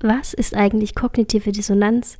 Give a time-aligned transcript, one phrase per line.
[0.00, 2.16] Was ist eigentlich kognitive Dissonanz?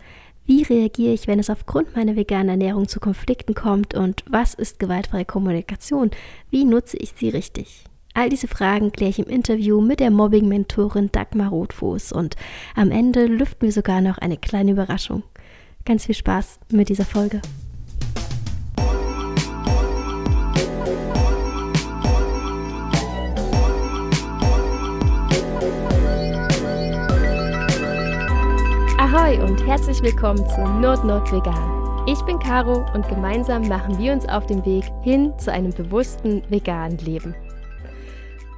[0.47, 3.95] Wie reagiere ich, wenn es aufgrund meiner veganen Ernährung zu Konflikten kommt?
[3.95, 6.11] Und was ist gewaltfreie Kommunikation?
[6.51, 7.85] Wie nutze ich sie richtig?
[8.15, 12.37] All diese Fragen kläre ich im Interview mit der Mobbing-Mentorin Dagmar Rotfuß und
[12.75, 15.23] am Ende lüften wir sogar noch eine kleine Überraschung.
[15.85, 17.43] Ganz viel Spaß mit dieser Folge.
[29.17, 32.07] Ahoi und herzlich willkommen zu Nord-Nord Vegan.
[32.07, 36.43] Ich bin Caro und gemeinsam machen wir uns auf den Weg hin zu einem bewussten
[36.51, 37.35] veganen Leben.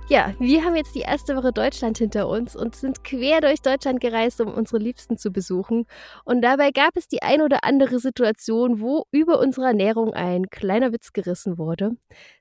[0.09, 4.01] Ja, wir haben jetzt die erste Woche Deutschland hinter uns und sind quer durch Deutschland
[4.01, 5.87] gereist, um unsere Liebsten zu besuchen.
[6.25, 10.93] Und dabei gab es die ein oder andere Situation, wo über unsere Ernährung ein kleiner
[10.93, 11.93] Witz gerissen wurde.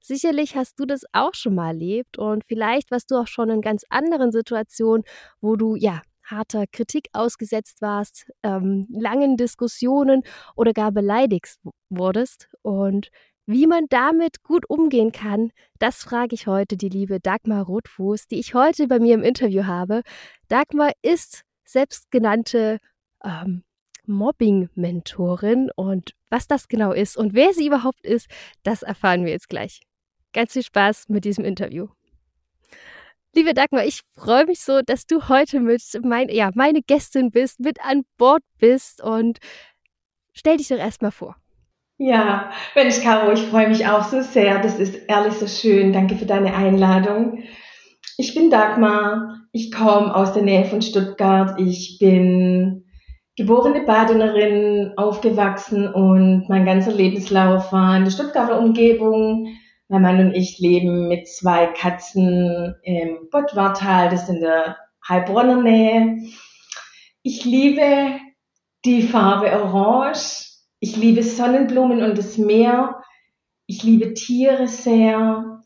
[0.01, 3.61] Sicherlich hast du das auch schon mal erlebt und vielleicht warst du auch schon in
[3.61, 5.03] ganz anderen Situationen,
[5.39, 10.23] wo du ja harter Kritik ausgesetzt warst, ähm, langen Diskussionen
[10.55, 11.57] oder gar beleidigt
[11.89, 12.49] wurdest.
[12.61, 13.09] Und
[13.45, 18.39] wie man damit gut umgehen kann, das frage ich heute die liebe Dagmar Rotfuß, die
[18.39, 20.01] ich heute bei mir im Interview habe.
[20.49, 22.79] Dagmar ist selbstgenannte
[23.23, 23.63] ähm,
[24.05, 28.27] Mobbing-Mentorin und was das genau ist und wer sie überhaupt ist,
[28.63, 29.81] das erfahren wir jetzt gleich.
[30.33, 31.87] Ganz viel Spaß mit diesem Interview.
[33.37, 37.59] Liebe Dagmar, ich freue mich so, dass du heute mit mein, ja, meine Gästin bist,
[37.59, 39.37] mit an Bord bist und
[40.33, 41.35] stell dich doch erstmal vor.
[41.99, 44.59] Ja, Mensch, Caro, ich freue mich auch so sehr.
[44.63, 45.93] Das ist ehrlich so schön.
[45.93, 47.43] Danke für deine Einladung.
[48.17, 49.43] Ich bin Dagmar.
[49.51, 51.61] Ich komme aus der Nähe von Stuttgart.
[51.61, 52.85] Ich bin
[53.35, 59.55] geborene Badenerin, aufgewachsen und mein ganzer Lebenslauf war in der Stuttgarter Umgebung.
[59.89, 64.75] Mein Mann und ich leben mit zwei Katzen im Bottwartal, das ist in der
[65.07, 66.27] Heilbronner Nähe.
[67.23, 68.19] Ich liebe
[68.83, 70.43] die Farbe Orange.
[70.81, 73.01] Ich liebe Sonnenblumen und das Meer.
[73.65, 75.61] Ich liebe Tiere sehr.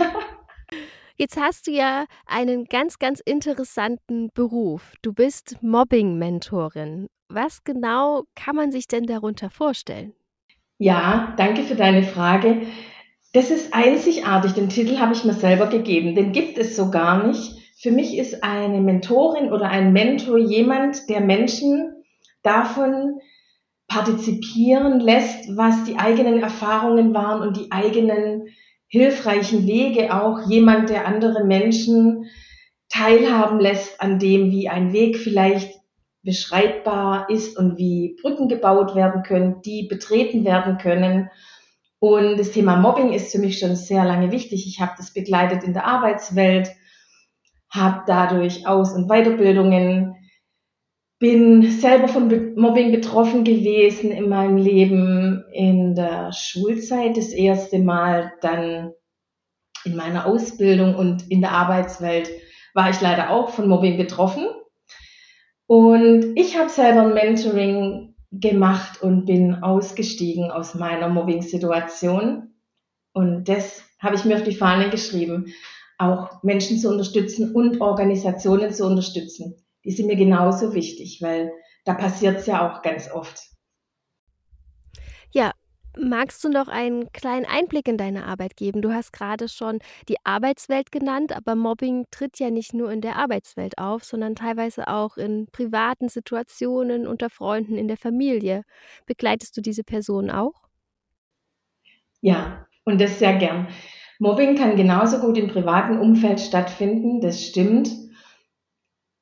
[1.17, 4.93] Jetzt hast du ja einen ganz, ganz interessanten Beruf.
[5.01, 7.07] Du bist Mobbing-Mentorin.
[7.27, 10.13] Was genau kann man sich denn darunter vorstellen?
[10.77, 12.61] Ja, danke für deine Frage.
[13.33, 14.53] Das ist einzigartig.
[14.53, 16.15] Den Titel habe ich mir selber gegeben.
[16.15, 17.58] Den gibt es so gar nicht.
[17.81, 22.03] Für mich ist eine Mentorin oder ein Mentor jemand, der Menschen
[22.43, 23.21] davon
[23.87, 28.47] partizipieren lässt, was die eigenen Erfahrungen waren und die eigenen
[28.87, 30.49] hilfreichen Wege auch.
[30.49, 32.25] Jemand, der andere Menschen
[32.89, 35.79] teilhaben lässt an dem, wie ein Weg vielleicht
[36.21, 41.29] beschreibbar ist und wie Brücken gebaut werden können, die betreten werden können.
[41.99, 44.67] Und das Thema Mobbing ist für mich schon sehr lange wichtig.
[44.67, 46.71] Ich habe das begleitet in der Arbeitswelt
[47.69, 50.15] habe dadurch Aus- und Weiterbildungen,
[51.19, 58.31] bin selber von Mobbing betroffen gewesen in meinem Leben in der Schulzeit das erste Mal,
[58.41, 58.93] dann
[59.83, 62.29] in meiner Ausbildung und in der Arbeitswelt
[62.73, 64.47] war ich leider auch von Mobbing betroffen.
[65.67, 72.53] Und ich habe selber ein Mentoring gemacht und bin ausgestiegen aus meiner Mobbing-Situation.
[73.13, 75.53] Und das habe ich mir auf die Fahne geschrieben
[75.99, 79.55] auch Menschen zu unterstützen und Organisationen zu unterstützen.
[79.83, 81.51] Die sind mir genauso wichtig, weil
[81.85, 83.39] da passiert es ja auch ganz oft.
[85.31, 85.51] Ja,
[85.97, 88.81] magst du noch einen kleinen Einblick in deine Arbeit geben?
[88.81, 93.17] Du hast gerade schon die Arbeitswelt genannt, aber Mobbing tritt ja nicht nur in der
[93.17, 98.63] Arbeitswelt auf, sondern teilweise auch in privaten Situationen, unter Freunden, in der Familie.
[99.05, 100.69] Begleitest du diese Personen auch?
[102.21, 103.67] Ja, und das sehr gern.
[104.19, 107.89] Mobbing kann genauso gut im privaten Umfeld stattfinden, das stimmt.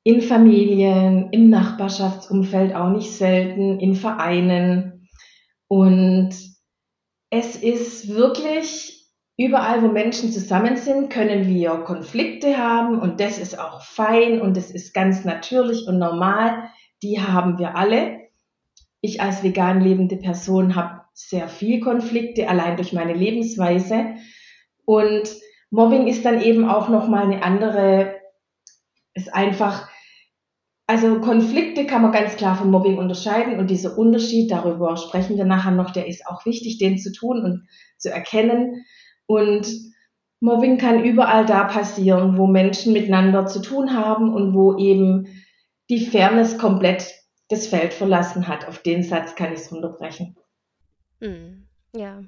[0.02, 5.08] In Familien, im Nachbarschaftsumfeld auch nicht selten, in Vereinen.
[5.68, 6.30] Und
[7.30, 9.06] es ist wirklich
[9.36, 14.56] überall, wo Menschen zusammen sind, können wir Konflikte haben und das ist auch fein und
[14.56, 16.70] das ist ganz natürlich und normal.
[17.04, 18.18] Die haben wir alle.
[19.00, 24.16] Ich als vegan lebende Person habe sehr viel Konflikte, allein durch meine Lebensweise.
[24.88, 25.28] Und
[25.68, 28.16] Mobbing ist dann eben auch nochmal eine andere,
[29.12, 29.86] ist einfach
[30.86, 35.44] also Konflikte kann man ganz klar vom Mobbing unterscheiden und dieser Unterschied, darüber sprechen wir
[35.44, 37.68] nachher noch, der ist auch wichtig, den zu tun und
[37.98, 38.86] zu erkennen.
[39.26, 39.68] Und
[40.40, 45.26] Mobbing kann überall da passieren, wo Menschen miteinander zu tun haben und wo eben
[45.90, 47.12] die Fairness komplett
[47.50, 48.66] das Feld verlassen hat.
[48.66, 50.36] Auf den Satz kann ich es runterbrechen.
[51.20, 52.22] Hm, ja.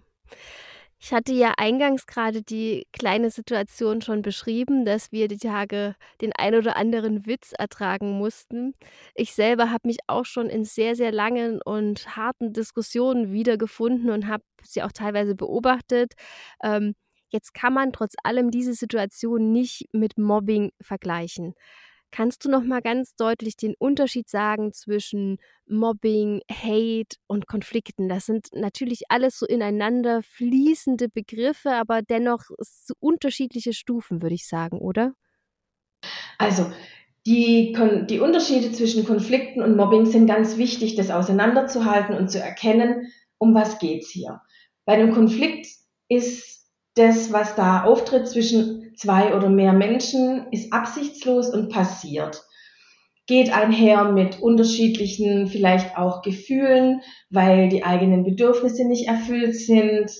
[1.02, 6.32] Ich hatte ja eingangs gerade die kleine Situation schon beschrieben, dass wir die Tage den
[6.34, 8.74] ein oder anderen Witz ertragen mussten.
[9.14, 14.26] Ich selber habe mich auch schon in sehr, sehr langen und harten Diskussionen wiedergefunden und
[14.28, 16.12] habe sie auch teilweise beobachtet.
[16.62, 16.94] Ähm,
[17.30, 21.54] jetzt kann man trotz allem diese Situation nicht mit Mobbing vergleichen.
[22.12, 28.08] Kannst du noch mal ganz deutlich den Unterschied sagen zwischen Mobbing, Hate und Konflikten?
[28.08, 34.48] Das sind natürlich alles so ineinander fließende Begriffe, aber dennoch so unterschiedliche Stufen, würde ich
[34.48, 35.14] sagen, oder?
[36.38, 36.72] Also,
[37.26, 37.76] die,
[38.08, 43.54] die Unterschiede zwischen Konflikten und Mobbing sind ganz wichtig, das auseinanderzuhalten und zu erkennen, um
[43.54, 44.40] was geht es hier.
[44.84, 45.66] Bei einem Konflikt
[46.08, 52.42] ist das, was da auftritt zwischen zwei oder mehr Menschen ist absichtslos und passiert.
[53.26, 57.00] Geht einher mit unterschiedlichen, vielleicht auch Gefühlen,
[57.30, 60.10] weil die eigenen Bedürfnisse nicht erfüllt sind.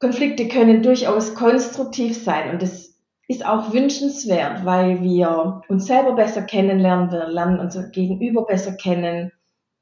[0.00, 2.96] Konflikte können durchaus konstruktiv sein und das
[3.28, 9.32] ist auch wünschenswert, weil wir uns selber besser kennenlernen, wir lernen unser Gegenüber besser kennen.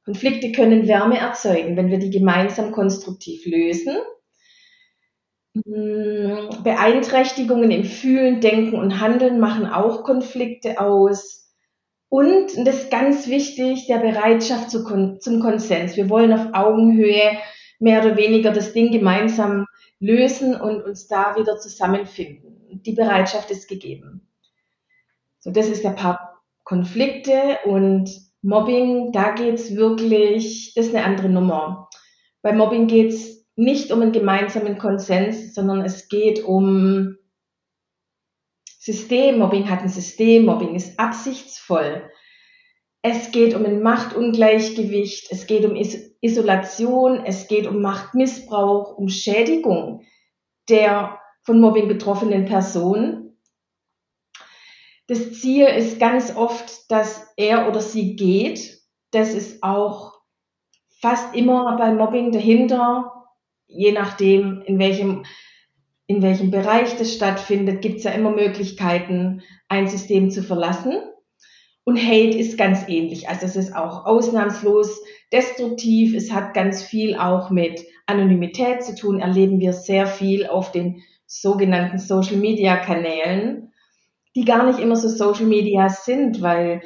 [0.05, 3.97] Konflikte können Wärme erzeugen, wenn wir die gemeinsam konstruktiv lösen
[5.55, 11.53] Beeinträchtigungen im Fühlen, Denken und Handeln machen auch Konflikte aus.
[12.09, 14.85] Und, und das ist ganz wichtig, der Bereitschaft zu,
[15.19, 15.97] zum Konsens.
[15.97, 17.39] Wir wollen auf Augenhöhe
[17.79, 19.67] mehr oder weniger das Ding gemeinsam
[20.01, 22.81] lösen und uns da wieder zusammenfinden.
[22.85, 24.29] Die Bereitschaft ist gegeben.
[25.39, 26.19] So, das ist der Part
[26.65, 28.11] Konflikte und
[28.43, 31.89] Mobbing, da geht's wirklich, das ist eine andere Nummer.
[32.43, 37.17] Bei Mobbing geht's nicht um einen gemeinsamen Konsens, sondern es geht um
[38.79, 39.39] System.
[39.39, 42.11] Mobbing hat ein System, Mobbing ist absichtsvoll.
[43.03, 45.77] Es geht um ein Machtungleichgewicht, es geht um
[46.21, 50.07] Isolation, es geht um Machtmissbrauch, um Schädigung
[50.71, 53.37] der von Mobbing betroffenen Person.
[55.07, 58.81] Das Ziel ist ganz oft, dass er oder sie geht.
[59.11, 60.15] Das ist auch
[61.01, 63.14] fast immer bei Mobbing dahinter
[63.67, 65.25] je nachdem, in welchem,
[66.07, 71.01] in welchem Bereich das stattfindet, gibt es ja immer Möglichkeiten, ein System zu verlassen.
[71.85, 73.29] Und Hate ist ganz ähnlich.
[73.29, 75.03] Also es ist auch ausnahmslos
[75.33, 76.15] destruktiv.
[76.15, 79.21] Es hat ganz viel auch mit Anonymität zu tun.
[79.21, 83.73] Erleben wir sehr viel auf den sogenannten Social Media Kanälen,
[84.35, 86.81] die gar nicht immer so Social Media sind, weil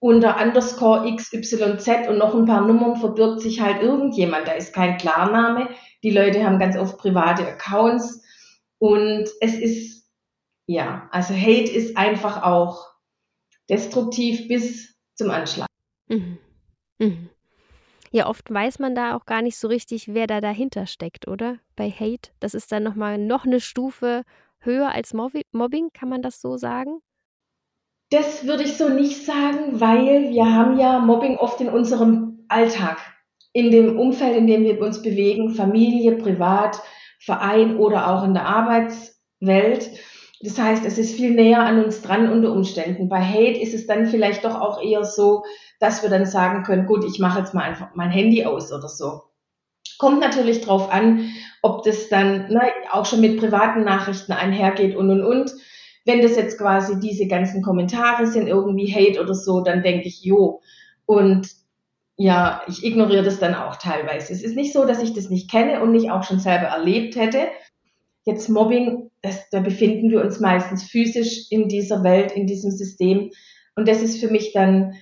[0.00, 4.46] unter Underscore XYZ und noch ein paar Nummern verbirgt sich halt irgendjemand.
[4.46, 5.70] Da ist kein Klarname.
[6.02, 8.22] Die Leute haben ganz oft private Accounts
[8.78, 10.08] und es ist,
[10.66, 12.86] ja, also Hate ist einfach auch
[13.68, 15.66] destruktiv bis zum Anschlag.
[16.08, 16.38] Mhm.
[16.98, 17.30] Mhm.
[18.10, 21.58] Ja, oft weiß man da auch gar nicht so richtig, wer da dahinter steckt, oder?
[21.76, 24.22] Bei Hate, das ist dann nochmal noch eine Stufe
[24.60, 27.00] höher als Mobbing, kann man das so sagen?
[28.10, 32.98] Das würde ich so nicht sagen, weil wir haben ja Mobbing oft in unserem Alltag
[33.52, 36.80] in dem Umfeld, in dem wir uns bewegen, Familie, Privat,
[37.18, 39.90] Verein oder auch in der Arbeitswelt.
[40.40, 43.08] Das heißt, es ist viel näher an uns dran unter Umständen.
[43.08, 45.44] Bei Hate ist es dann vielleicht doch auch eher so,
[45.80, 48.88] dass wir dann sagen können, gut, ich mache jetzt mal einfach mein Handy aus oder
[48.88, 49.22] so.
[49.98, 51.28] Kommt natürlich drauf an,
[51.60, 52.62] ob das dann ne,
[52.92, 55.52] auch schon mit privaten Nachrichten einhergeht und und und.
[56.08, 60.22] Wenn das jetzt quasi diese ganzen Kommentare sind, irgendwie Hate oder so, dann denke ich,
[60.24, 60.62] jo.
[61.04, 61.50] Und
[62.16, 64.32] ja, ich ignoriere das dann auch teilweise.
[64.32, 67.14] Es ist nicht so, dass ich das nicht kenne und nicht auch schon selber erlebt
[67.16, 67.48] hätte.
[68.24, 73.30] Jetzt Mobbing, das, da befinden wir uns meistens physisch in dieser Welt, in diesem System.
[73.76, 74.94] Und das ist für mich dann,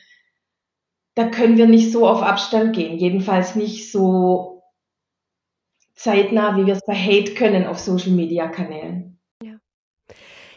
[1.15, 2.99] da können wir nicht so auf Abstand gehen.
[2.99, 4.65] Jedenfalls nicht so
[5.95, 9.16] zeitnah, wie wir es bei Hate können auf Social Media Kanälen.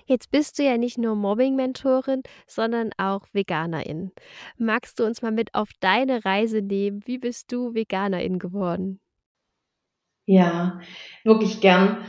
[0.09, 4.11] Jetzt bist du ja nicht nur Mobbing-Mentorin, sondern auch Veganerin.
[4.57, 7.03] Magst du uns mal mit auf deine Reise nehmen?
[7.05, 8.99] Wie bist du Veganerin geworden?
[10.25, 10.79] Ja,
[11.23, 12.03] wirklich gern.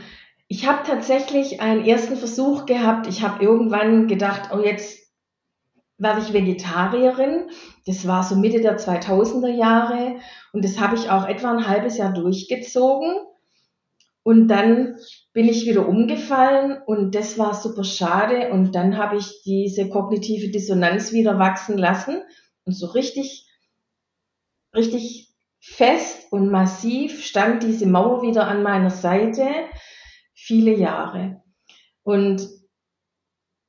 [0.47, 3.05] Ich habe tatsächlich einen ersten Versuch gehabt.
[3.05, 4.97] Ich habe irgendwann gedacht, oh, jetzt
[5.99, 7.51] werde ich Vegetarierin.
[7.85, 10.15] Das war so Mitte der 2000er Jahre
[10.53, 13.13] und das habe ich auch etwa ein halbes Jahr durchgezogen.
[14.23, 14.95] Und dann
[15.33, 18.51] bin ich wieder umgefallen und das war super schade.
[18.51, 22.21] Und dann habe ich diese kognitive Dissonanz wieder wachsen lassen
[22.65, 23.47] und so richtig,
[24.75, 29.47] richtig fest und massiv stand diese Mauer wieder an meiner Seite
[30.33, 31.41] viele Jahre.
[32.03, 32.47] Und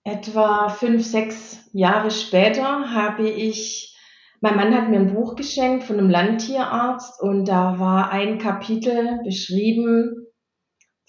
[0.05, 3.97] etwa fünf, sechs Jahre später habe ich,
[4.41, 9.21] mein Mann hat mir ein Buch geschenkt von einem Landtierarzt und da war ein Kapitel
[9.23, 10.22] beschrieben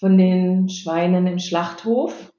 [0.04, 2.34] von den Schweinen im Schlachthof.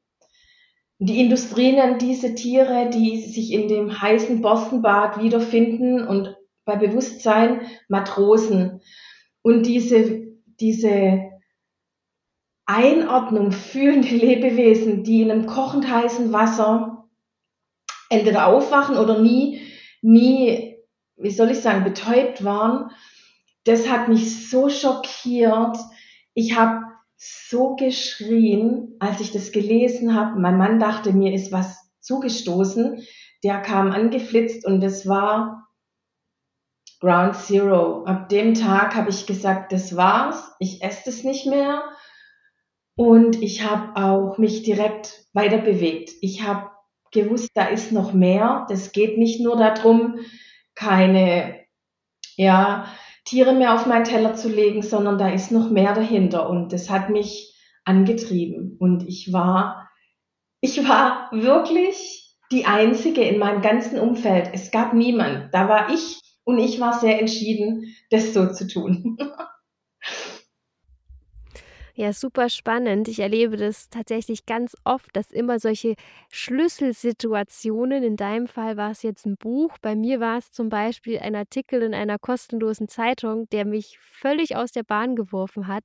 [0.98, 7.62] Die Industrie nennt diese Tiere, die sich in dem heißen Borstenbad wiederfinden und bei Bewusstsein
[7.88, 8.82] Matrosen.
[9.40, 10.26] Und diese,
[10.60, 11.22] diese
[12.66, 17.08] Einordnung fühlende Lebewesen, die in einem kochend heißen Wasser
[18.10, 19.62] entweder aufwachen oder nie,
[20.02, 20.76] nie,
[21.16, 22.90] wie soll ich sagen, betäubt waren,
[23.64, 25.78] das hat mich so schockiert.
[26.34, 30.38] Ich habe so geschrien, als ich das gelesen habe.
[30.40, 33.02] Mein Mann dachte, mir ist was zugestoßen.
[33.42, 35.68] Der kam angeflitzt und das war
[37.00, 38.04] Ground Zero.
[38.04, 41.84] Ab dem Tag habe ich gesagt, das war's, ich esse es nicht mehr.
[42.96, 46.12] Und ich habe auch mich direkt weiter bewegt.
[46.20, 46.70] Ich habe
[47.10, 48.66] gewusst, da ist noch mehr.
[48.68, 50.20] Das geht nicht nur darum,
[50.74, 51.64] keine
[52.36, 52.86] ja,
[53.24, 56.48] Tiere mehr auf meinen Teller zu legen, sondern da ist noch mehr dahinter.
[56.48, 57.54] Und das hat mich
[57.84, 58.76] angetrieben.
[58.78, 59.90] Und ich war,
[60.60, 64.50] ich war wirklich die Einzige in meinem ganzen Umfeld.
[64.52, 65.52] Es gab niemand.
[65.52, 69.16] Da war ich und ich war sehr entschieden, das so zu tun.
[71.96, 73.06] Ja, super spannend.
[73.06, 75.94] Ich erlebe das tatsächlich ganz oft, dass immer solche
[76.32, 81.20] Schlüsselsituationen, in deinem Fall war es jetzt ein Buch, bei mir war es zum Beispiel
[81.20, 85.84] ein Artikel in einer kostenlosen Zeitung, der mich völlig aus der Bahn geworfen hat.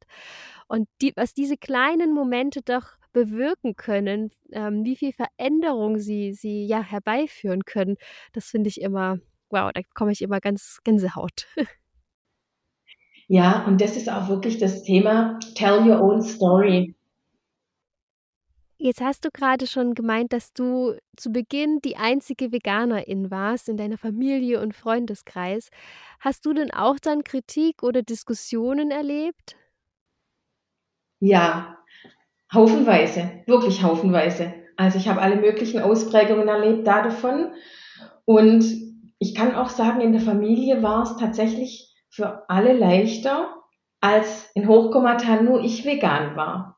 [0.67, 6.65] Und die, was diese kleinen Momente doch bewirken können, ähm, wie viel Veränderung sie, sie
[6.65, 7.97] ja herbeiführen können,
[8.33, 9.19] das finde ich immer,
[9.51, 11.45] wow, da komme ich immer ganz Gänsehaut.
[13.29, 16.95] Ja, und das ist auch wirklich das Thema Tell Your Own Story.
[18.79, 23.77] Jetzt hast du gerade schon gemeint, dass du zu Beginn die einzige Veganerin warst in
[23.77, 25.69] deiner Familie und Freundeskreis.
[26.19, 29.57] Hast du denn auch dann Kritik oder Diskussionen erlebt?
[31.19, 31.77] Ja,
[32.51, 34.55] haufenweise, wirklich haufenweise.
[34.75, 37.51] Also ich habe alle möglichen Ausprägungen erlebt davon.
[38.25, 38.65] Und
[39.19, 41.88] ich kann auch sagen, in der Familie war es tatsächlich
[42.19, 43.55] für alle leichter,
[44.01, 46.77] als in Hochkommatan nur ich vegan war.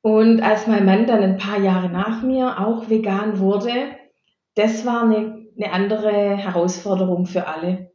[0.00, 3.96] Und als mein Mann dann ein paar Jahre nach mir auch vegan wurde,
[4.54, 7.90] das war eine, eine andere Herausforderung für alle.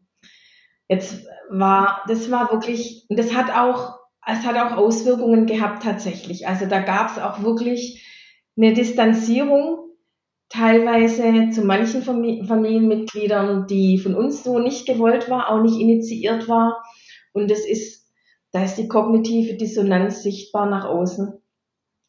[0.90, 3.98] Jetzt war, das war wirklich, das hat auch,
[4.28, 6.46] es hat auch Auswirkungen gehabt tatsächlich.
[6.46, 8.06] Also da gab es auch wirklich
[8.58, 9.85] eine Distanzierung
[10.50, 16.84] teilweise zu manchen Familienmitgliedern, die von uns so nicht gewollt war, auch nicht initiiert war.
[17.34, 18.12] Und das ist,
[18.52, 21.34] da ist die kognitive Dissonanz sichtbar nach außen.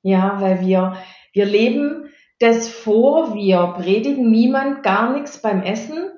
[0.03, 0.97] Ja, weil wir,
[1.33, 6.11] wir leben das vor, wir predigen niemand gar nichts beim Essen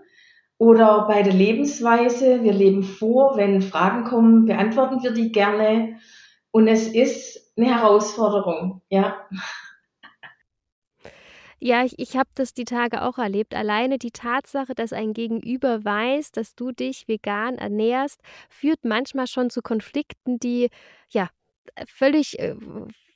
[0.59, 2.43] oder bei der Lebensweise.
[2.43, 5.99] Wir leben vor, wenn Fragen kommen, beantworten wir die gerne.
[6.51, 9.17] Und es ist eine Herausforderung, ja.
[11.61, 13.55] Ja, ich, ich habe das die Tage auch erlebt.
[13.55, 19.51] Alleine die Tatsache, dass ein Gegenüber weiß, dass du dich vegan ernährst, führt manchmal schon
[19.51, 20.71] zu Konflikten, die
[21.11, 21.29] ja
[21.87, 22.55] völlig äh,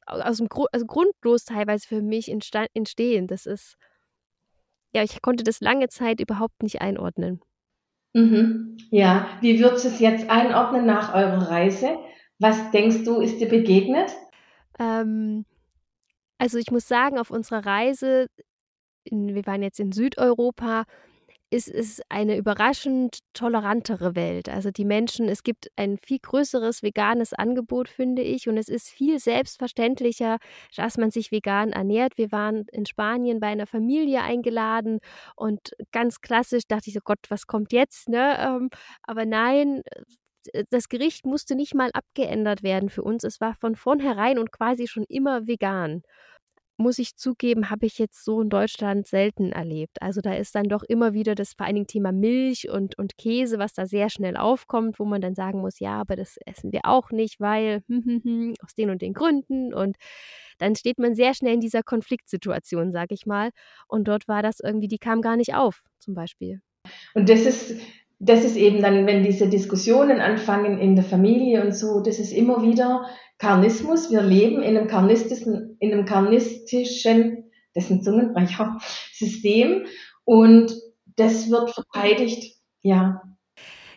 [0.06, 3.28] aus dem Gru also grundlos teilweise für mich entstehen.
[3.28, 3.76] Das ist,
[4.92, 7.40] ja, ich konnte das lange Zeit überhaupt nicht einordnen.
[8.12, 8.76] Mhm.
[8.90, 11.96] Ja, wie würdest du es jetzt einordnen nach eurer Reise?
[12.38, 14.12] Was denkst du, ist dir begegnet?
[14.78, 15.44] Ähm,
[16.42, 18.26] also ich muss sagen, auf unserer Reise,
[19.04, 20.86] in, wir waren jetzt in Südeuropa,
[21.50, 24.48] ist es eine überraschend tolerantere Welt.
[24.48, 28.88] Also die Menschen, es gibt ein viel größeres veganes Angebot, finde ich, und es ist
[28.90, 30.38] viel selbstverständlicher,
[30.74, 32.18] dass man sich vegan ernährt.
[32.18, 34.98] Wir waren in Spanien bei einer Familie eingeladen
[35.36, 38.08] und ganz klassisch dachte ich so, Gott, was kommt jetzt?
[38.08, 38.36] Ne?
[38.40, 38.68] Ähm,
[39.04, 39.82] aber nein,
[40.70, 43.24] das Gericht musste nicht mal abgeändert werden für uns.
[43.24, 46.02] Es war von vornherein und quasi schon immer vegan
[46.82, 50.02] muss ich zugeben, habe ich jetzt so in Deutschland selten erlebt.
[50.02, 53.16] Also da ist dann doch immer wieder das vor allen Dingen Thema Milch und, und
[53.16, 56.72] Käse, was da sehr schnell aufkommt, wo man dann sagen muss, ja, aber das essen
[56.72, 57.82] wir auch nicht, weil
[58.62, 59.72] aus den und den Gründen.
[59.72, 59.96] Und
[60.58, 63.50] dann steht man sehr schnell in dieser Konfliktsituation, sage ich mal.
[63.88, 66.60] Und dort war das irgendwie, die kam gar nicht auf, zum Beispiel.
[67.14, 67.80] Und das ist
[68.24, 72.30] das ist eben dann, wenn diese Diskussionen anfangen in der Familie und so, das ist
[72.30, 73.04] immer wieder
[73.38, 74.12] Karnismus.
[74.12, 78.78] Wir leben in einem karnistischen, in einem karnistischen, dessen Zungenbrecher,
[79.12, 79.86] System
[80.24, 80.72] und
[81.16, 83.20] das wird verteidigt, ja.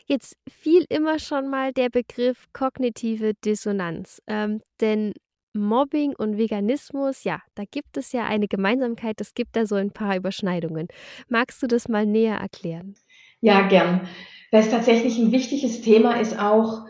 [0.08, 5.14] Jetzt fiel immer schon mal der Begriff kognitive Dissonanz, ähm, denn
[5.54, 9.92] Mobbing und Veganismus, ja, da gibt es ja eine Gemeinsamkeit, es gibt da so ein
[9.92, 10.88] paar Überschneidungen.
[11.30, 12.96] Magst du das mal näher erklären?
[13.42, 14.08] Ja, gern.
[14.52, 16.86] Weil es tatsächlich ein wichtiges Thema ist auch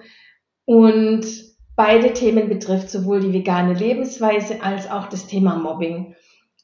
[0.66, 1.26] und
[1.76, 6.16] beide Themen betrifft, sowohl die vegane Lebensweise als auch das Thema Mobbing.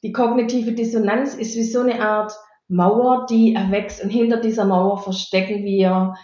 [0.04, 2.34] Die kognitive Dissonanz ist wie so eine Art
[2.68, 6.16] Mauer, die erwächst und hinter dieser Mauer verstecken wir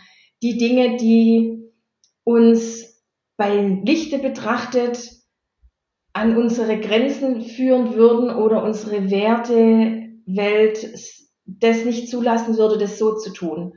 [0.41, 1.71] die Dinge, die
[2.23, 3.03] uns
[3.37, 5.11] bei Lichte betrachtet
[6.13, 10.77] an unsere Grenzen führen würden oder unsere Wertewelt
[11.47, 13.73] das nicht zulassen würde, das so zu tun.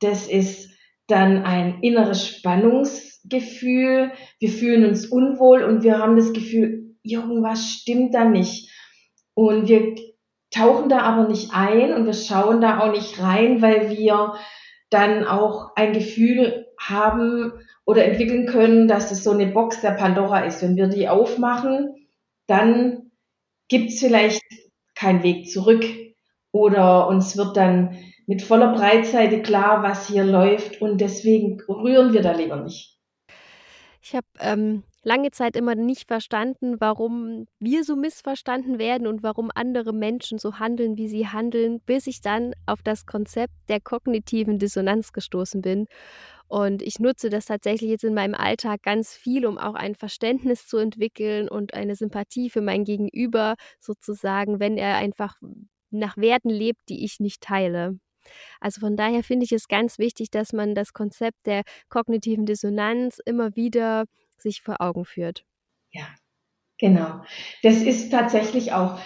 [0.00, 0.70] Das ist
[1.06, 4.12] dann ein inneres Spannungsgefühl.
[4.38, 8.70] Wir fühlen uns unwohl und wir haben das Gefühl, irgendwas stimmt da nicht.
[9.34, 9.94] Und wir
[10.50, 14.34] tauchen da aber nicht ein und wir schauen da auch nicht rein, weil wir
[14.90, 17.52] dann auch ein Gefühl haben,
[17.84, 20.62] oder entwickeln können, dass es so eine Box der Pandora ist.
[20.62, 22.06] Wenn wir die aufmachen,
[22.46, 23.10] dann
[23.68, 24.42] gibt es vielleicht
[24.94, 25.84] keinen Weg zurück
[26.52, 32.22] oder uns wird dann mit voller Breitseite klar, was hier läuft und deswegen rühren wir
[32.22, 32.98] da lieber nicht.
[34.04, 39.50] Ich habe ähm, lange Zeit immer nicht verstanden, warum wir so missverstanden werden und warum
[39.54, 44.58] andere Menschen so handeln, wie sie handeln, bis ich dann auf das Konzept der kognitiven
[44.58, 45.86] Dissonanz gestoßen bin
[46.52, 50.66] und ich nutze das tatsächlich jetzt in meinem Alltag ganz viel, um auch ein Verständnis
[50.66, 55.40] zu entwickeln und eine Sympathie für mein Gegenüber sozusagen, wenn er einfach
[55.92, 57.98] nach Werten lebt, die ich nicht teile.
[58.60, 63.18] Also von daher finde ich es ganz wichtig, dass man das Konzept der kognitiven Dissonanz
[63.24, 64.04] immer wieder
[64.38, 65.44] sich vor Augen führt.
[65.92, 66.06] Ja,
[66.78, 67.22] genau.
[67.62, 68.98] Das ist tatsächlich auch,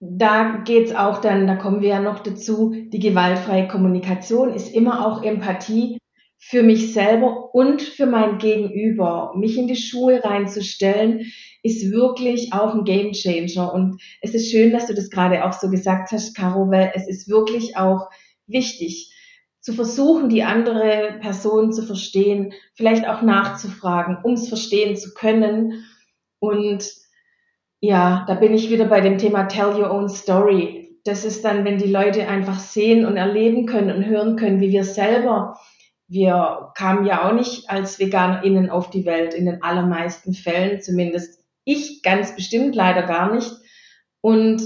[0.00, 4.74] da geht es auch dann, da kommen wir ja noch dazu, die gewaltfreie Kommunikation ist
[4.74, 5.98] immer auch Empathie
[6.38, 11.32] für mich selber und für mein Gegenüber, mich in die Schuhe reinzustellen,
[11.62, 13.72] ist wirklich auch ein Game Changer.
[13.74, 17.08] Und es ist schön, dass du das gerade auch so gesagt hast, Caro, weil es
[17.08, 18.08] ist wirklich auch
[18.46, 19.12] wichtig,
[19.60, 25.84] zu versuchen, die andere Person zu verstehen, vielleicht auch nachzufragen, um es verstehen zu können.
[26.38, 26.88] Und
[27.80, 30.98] ja, da bin ich wieder bei dem Thema Tell Your Own Story.
[31.04, 34.70] Das ist dann, wenn die Leute einfach sehen und erleben können und hören können, wie
[34.70, 35.58] wir selber
[36.08, 41.44] wir kamen ja auch nicht als VeganerInnen auf die Welt, in den allermeisten Fällen, zumindest
[41.64, 43.52] ich ganz bestimmt leider gar nicht.
[44.22, 44.62] Und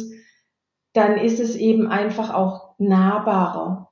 [0.92, 3.90] dann ist es eben einfach auch nahbarer.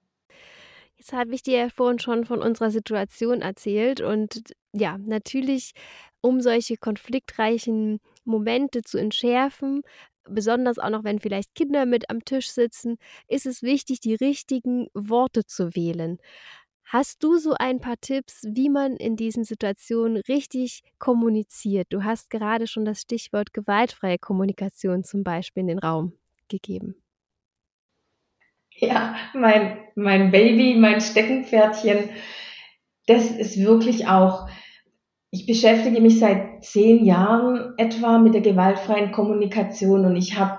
[0.96, 5.72] Jetzt habe ich dir ja vorhin schon von unserer Situation erzählt und ja, natürlich,
[6.20, 9.82] um solche konfliktreichen Momente zu entschärfen,
[10.28, 12.96] besonders auch noch, wenn vielleicht Kinder mit am Tisch sitzen,
[13.28, 16.18] ist es wichtig, die richtigen Worte zu wählen.
[16.92, 21.87] Hast du so ein paar Tipps, wie man in diesen Situationen richtig kommuniziert?
[21.90, 26.14] Du hast gerade schon das Stichwort gewaltfreie Kommunikation zum Beispiel in den Raum
[26.48, 26.96] gegeben.
[28.74, 32.11] Ja, mein, mein Baby, mein Steckenpferdchen,
[33.07, 34.48] das ist wirklich auch,
[35.31, 40.59] ich beschäftige mich seit zehn Jahren etwa mit der gewaltfreien Kommunikation und ich habe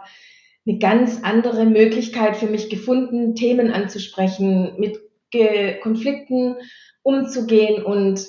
[0.65, 5.11] eine ganz andere Möglichkeit für mich gefunden, Themen anzusprechen, mit
[5.82, 6.56] Konflikten
[7.04, 8.26] umzugehen und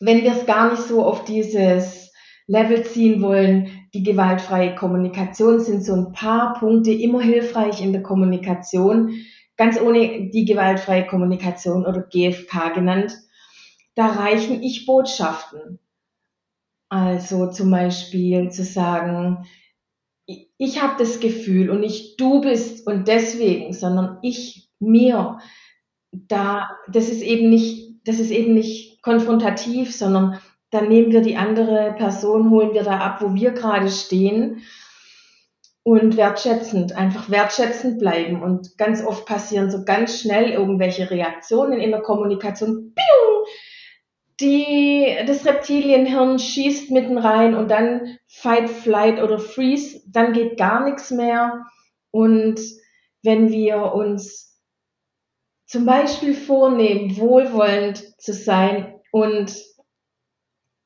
[0.00, 2.12] wenn wir es gar nicht so auf dieses
[2.46, 8.02] Level ziehen wollen, die gewaltfreie Kommunikation sind so ein paar Punkte immer hilfreich in der
[8.02, 9.14] Kommunikation,
[9.56, 13.16] ganz ohne die gewaltfreie Kommunikation oder GFK genannt.
[13.94, 15.78] Da reichen Ich-Botschaften.
[16.88, 19.46] Also zum Beispiel zu sagen,
[20.26, 25.38] ich habe das Gefühl und nicht du bist und deswegen, sondern ich mir
[26.12, 31.36] da, das ist eben nicht, das ist eben nicht konfrontativ, sondern dann nehmen wir die
[31.36, 34.62] andere Person, holen wir da ab, wo wir gerade stehen
[35.82, 38.42] und wertschätzend, einfach wertschätzend bleiben.
[38.42, 42.94] Und ganz oft passieren so ganz schnell irgendwelche Reaktionen in der Kommunikation.
[44.40, 50.84] Die, das Reptilienhirn schießt mitten rein und dann Fight, Flight oder Freeze, dann geht gar
[50.84, 51.66] nichts mehr.
[52.10, 52.60] Und
[53.22, 54.49] wenn wir uns
[55.70, 59.54] zum Beispiel vornehmen, wohlwollend zu sein und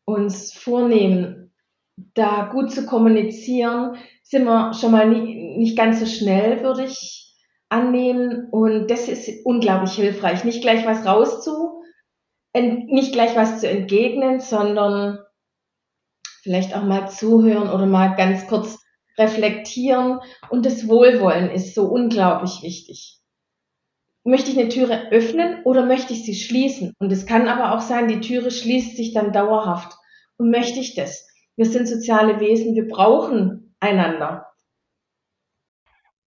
[0.07, 1.55] uns vornehmen,
[2.13, 7.35] da gut zu kommunizieren, sind wir schon mal nie, nicht ganz so schnell, würde ich
[7.71, 10.45] annehmen und das ist unglaublich hilfreich.
[10.45, 11.83] Nicht gleich was rauszu,
[12.55, 15.19] nicht gleich was zu entgegnen, sondern
[16.43, 18.85] vielleicht auch mal zuhören oder mal ganz kurz
[19.17, 20.21] reflektieren
[20.51, 23.24] und das Wohlwollen ist so unglaublich wichtig.
[24.25, 26.95] Möchte ich eine Türe öffnen oder möchte ich sie schließen?
[26.99, 29.93] Und es kann aber auch sein, die Türe schließt sich dann dauerhaft.
[30.39, 31.29] Und möchte ich das?
[31.57, 34.47] Wir sind soziale Wesen, wir brauchen einander.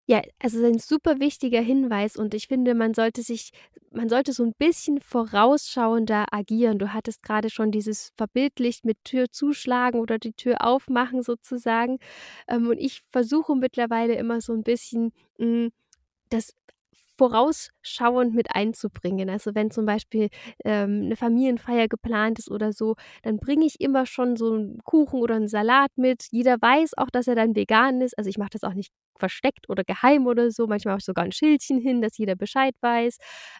[0.05, 3.51] Ja, also ein super wichtiger Hinweis und ich finde, man sollte sich
[3.91, 6.79] man sollte so ein bisschen vorausschauender agieren.
[6.79, 11.97] Du hattest gerade schon dieses verbildlicht mit Tür zuschlagen oder die Tür aufmachen sozusagen.
[12.47, 15.71] Ähm, und ich versuche mittlerweile immer so ein bisschen, hm,
[16.29, 16.53] das
[17.17, 19.29] vorausschauend mit einzubringen.
[19.29, 20.29] Also wenn zum Beispiel
[20.65, 25.19] ähm, 'ne Familienfeier geplant ist oder so, dann bringe ich immer schon so einen Kuchen
[25.21, 26.25] oder einen Salat mit.
[26.31, 28.17] Jeder weiß auch, dass er dann vegan ist.
[28.17, 30.67] Also, ich mache das auch nicht versteckt oder geheim oder so.
[30.67, 33.17] Manchmal habe ich sogar ein Schildchen hin, dass jeder Bescheid weiß.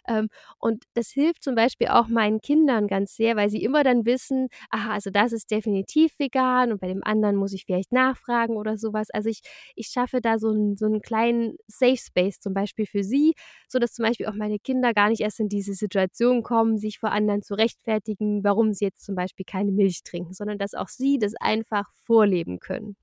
[0.08, 4.04] Ähm, und das hilft zum Beispiel auch meinen Kindern ganz sehr, weil sie immer dann
[4.06, 8.56] wissen, aha, also das ist definitiv vegan und bei dem anderen muss ich vielleicht nachfragen
[8.56, 9.08] oder sowas.
[9.10, 9.40] Also ich,
[9.74, 13.34] ich schaffe da so einen, so einen kleinen Safe Space zum Beispiel für sie,
[13.68, 17.12] sodass zum Beispiel auch meine Kinder gar nicht erst in diese Situation kommen, sich vor
[17.12, 21.18] anderen zu rechtfertigen, warum sie jetzt zum Beispiel keine Milch trinken, sondern dass auch sie
[21.18, 22.96] das einfach vorleben können.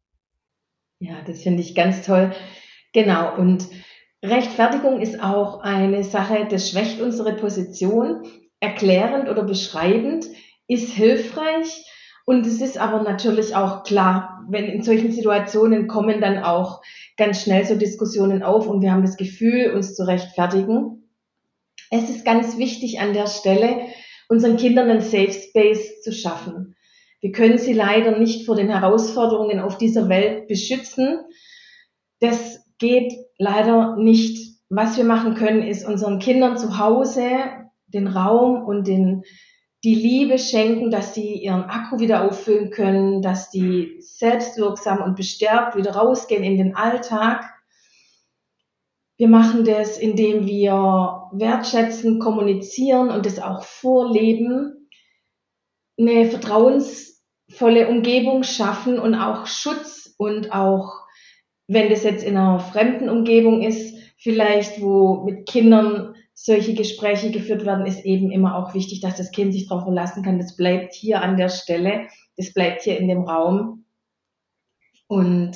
[1.07, 2.33] Ja, das finde ich ganz toll.
[2.91, 3.37] Genau.
[3.37, 3.67] Und
[4.23, 8.23] Rechtfertigung ist auch eine Sache, das schwächt unsere Position.
[8.59, 10.25] Erklärend oder beschreibend
[10.67, 11.85] ist hilfreich.
[12.25, 16.81] Und es ist aber natürlich auch klar, wenn in solchen Situationen kommen dann auch
[17.17, 21.11] ganz schnell so Diskussionen auf und wir haben das Gefühl, uns zu rechtfertigen.
[21.91, 23.89] Es ist ganz wichtig an der Stelle,
[24.27, 26.74] unseren Kindern einen Safe Space zu schaffen.
[27.25, 31.21] Wir können sie leider nicht vor den Herausforderungen auf dieser Welt beschützen.
[32.19, 34.59] Das geht leider nicht.
[34.69, 37.31] Was wir machen können, ist unseren Kindern zu Hause
[37.87, 39.23] den Raum und den,
[39.83, 45.75] die Liebe schenken, dass sie ihren Akku wieder auffüllen können, dass die selbstwirksam und bestärkt
[45.75, 47.43] wieder rausgehen in den Alltag.
[49.17, 54.89] Wir machen das, indem wir wertschätzen, kommunizieren und das auch vorleben.
[55.97, 57.14] Eine Vertrauens
[57.49, 61.05] volle Umgebung schaffen und auch Schutz und auch,
[61.67, 67.65] wenn das jetzt in einer fremden Umgebung ist, vielleicht wo mit Kindern solche Gespräche geführt
[67.65, 70.93] werden, ist eben immer auch wichtig, dass das Kind sich darauf verlassen kann, das bleibt
[70.93, 73.85] hier an der Stelle, das bleibt hier in dem Raum.
[75.07, 75.55] Und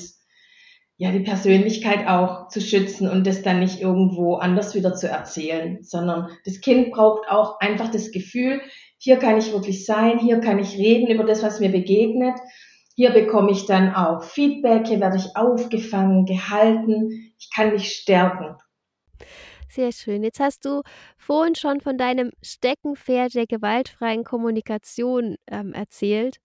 [0.97, 5.81] ja, die Persönlichkeit auch zu schützen und das dann nicht irgendwo anders wieder zu erzählen,
[5.81, 8.61] sondern das Kind braucht auch einfach das Gefühl,
[8.99, 12.37] hier kann ich wirklich sein, hier kann ich reden über das, was mir begegnet.
[12.95, 18.57] Hier bekomme ich dann auch Feedback, hier werde ich aufgefangen, gehalten, ich kann mich stärken.
[19.69, 20.23] Sehr schön.
[20.23, 20.81] Jetzt hast du
[21.17, 26.37] vorhin schon von deinem Steckenpferd der gewaltfreien Kommunikation ähm, erzählt.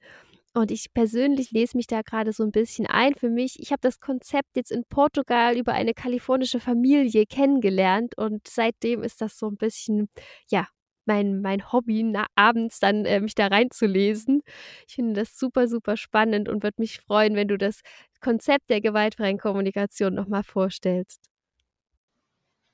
[0.53, 3.59] Und ich persönlich lese mich da gerade so ein bisschen ein für mich.
[3.59, 9.21] Ich habe das Konzept jetzt in Portugal über eine kalifornische Familie kennengelernt und seitdem ist
[9.21, 10.09] das so ein bisschen,
[10.49, 10.69] ja,
[11.07, 14.43] mein, mein Hobby, na, abends dann äh, mich da reinzulesen.
[14.89, 17.81] Ich finde das super, super spannend und würde mich freuen, wenn du das
[18.21, 21.21] Konzept der gewaltfreien Kommunikation nochmal vorstellst.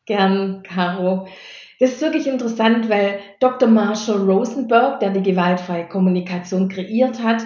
[0.06, 1.28] Gern, Caro.
[1.78, 3.68] Das ist wirklich interessant, weil Dr.
[3.68, 7.42] Marshall Rosenberg, der die gewaltfreie Kommunikation kreiert hat,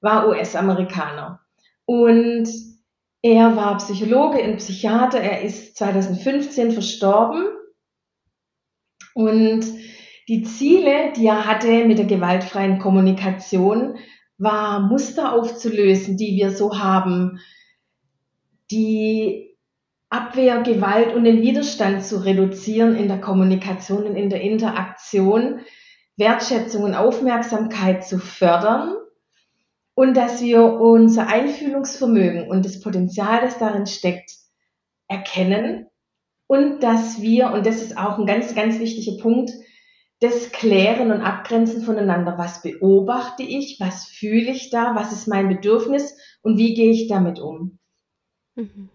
[0.00, 1.40] war US-Amerikaner.
[1.86, 2.48] Und
[3.22, 5.18] er war Psychologe und Psychiater.
[5.18, 7.46] Er ist 2015 verstorben.
[9.14, 9.64] Und
[10.28, 13.98] die Ziele, die er hatte mit der gewaltfreien Kommunikation,
[14.38, 17.40] war Muster aufzulösen, die wir so haben,
[18.70, 19.56] die
[20.08, 25.60] Abwehr, Gewalt und den Widerstand zu reduzieren in der Kommunikation und in der Interaktion,
[26.16, 28.94] Wertschätzung und Aufmerksamkeit zu fördern
[29.94, 34.30] und dass wir unser Einfühlungsvermögen und das Potenzial, das darin steckt,
[35.08, 35.86] erkennen
[36.46, 39.50] und dass wir, und das ist auch ein ganz, ganz wichtiger Punkt,
[40.24, 42.38] das Klären und Abgrenzen voneinander.
[42.38, 43.78] Was beobachte ich?
[43.80, 44.94] Was fühle ich da?
[44.94, 46.16] Was ist mein Bedürfnis?
[46.42, 47.78] Und wie gehe ich damit um?
[48.54, 48.88] Mhm.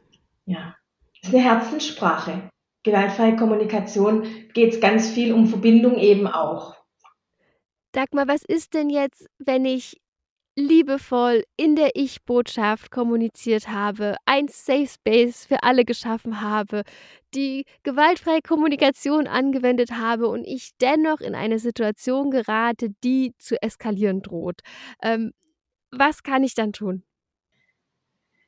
[0.46, 0.76] Ja,
[1.22, 2.50] das ist eine Herzenssprache.
[2.84, 6.76] Gewaltfreie Kommunikation geht es ganz viel um Verbindung eben auch.
[7.92, 10.00] Dagmar, was ist denn jetzt, wenn ich
[10.60, 16.84] liebevoll in der Ich-Botschaft kommuniziert habe, ein Safe Space für alle geschaffen habe,
[17.34, 24.22] die gewaltfreie Kommunikation angewendet habe und ich dennoch in eine Situation gerate, die zu eskalieren
[24.22, 24.62] droht.
[25.02, 25.32] Ähm,
[25.91, 27.04] was kann ich dann tun?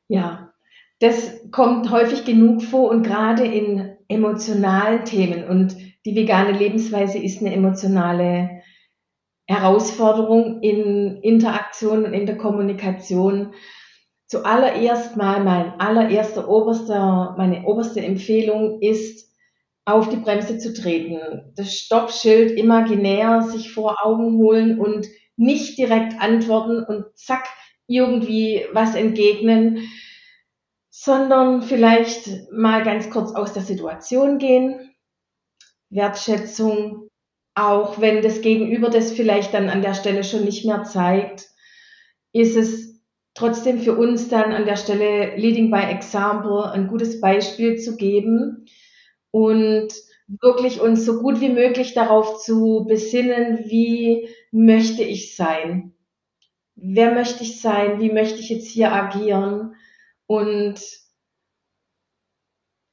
[0.08, 0.54] Ja,
[1.00, 5.48] das kommt häufig genug vor und gerade in emotionalen Themen.
[5.48, 8.62] Und die vegane Lebensweise ist eine emotionale
[9.48, 13.54] Herausforderung in Interaktion und in der Kommunikation.
[14.28, 19.30] Zuallererst mal mein allererster oberster, meine oberste Empfehlung ist,
[19.86, 21.54] auf die Bremse zu treten.
[21.56, 27.48] Das Stoppschild imaginär sich vor Augen holen und nicht direkt antworten und zack,
[27.88, 29.90] irgendwie was entgegnen,
[30.90, 34.96] sondern vielleicht mal ganz kurz aus der Situation gehen.
[35.90, 37.10] Wertschätzung,
[37.56, 41.50] auch wenn das Gegenüber das vielleicht dann an der Stelle schon nicht mehr zeigt,
[42.34, 43.02] ist es
[43.34, 48.66] trotzdem für uns dann an der Stelle Leading by Example ein gutes Beispiel zu geben
[49.32, 49.90] und
[50.28, 55.94] wirklich uns so gut wie möglich darauf zu besinnen, wie möchte ich sein?
[56.76, 58.00] Wer möchte ich sein?
[58.00, 59.76] Wie möchte ich jetzt hier agieren?
[60.26, 60.82] Und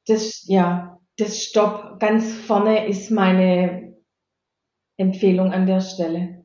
[0.06, 3.87] das, ja, das Stopp ganz vorne ist meine
[4.98, 6.44] Empfehlung an der Stelle.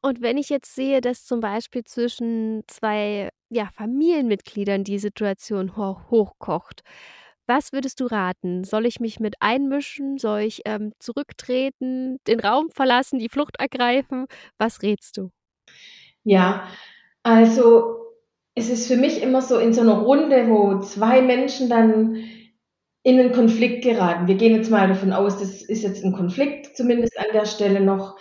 [0.00, 6.10] Und wenn ich jetzt sehe, dass zum Beispiel zwischen zwei ja, Familienmitgliedern die Situation hoch,
[6.10, 6.82] hochkocht,
[7.46, 8.64] was würdest du raten?
[8.64, 10.18] Soll ich mich mit einmischen?
[10.18, 14.26] Soll ich ähm, zurücktreten, den Raum verlassen, die Flucht ergreifen?
[14.58, 15.30] Was rätst du?
[16.24, 16.68] Ja,
[17.22, 18.02] also
[18.54, 22.16] es ist für mich immer so in so einer Runde, wo zwei Menschen dann
[23.02, 24.28] in einen Konflikt geraten.
[24.28, 27.80] Wir gehen jetzt mal davon aus, das ist jetzt ein Konflikt, zumindest an der Stelle
[27.80, 28.16] noch.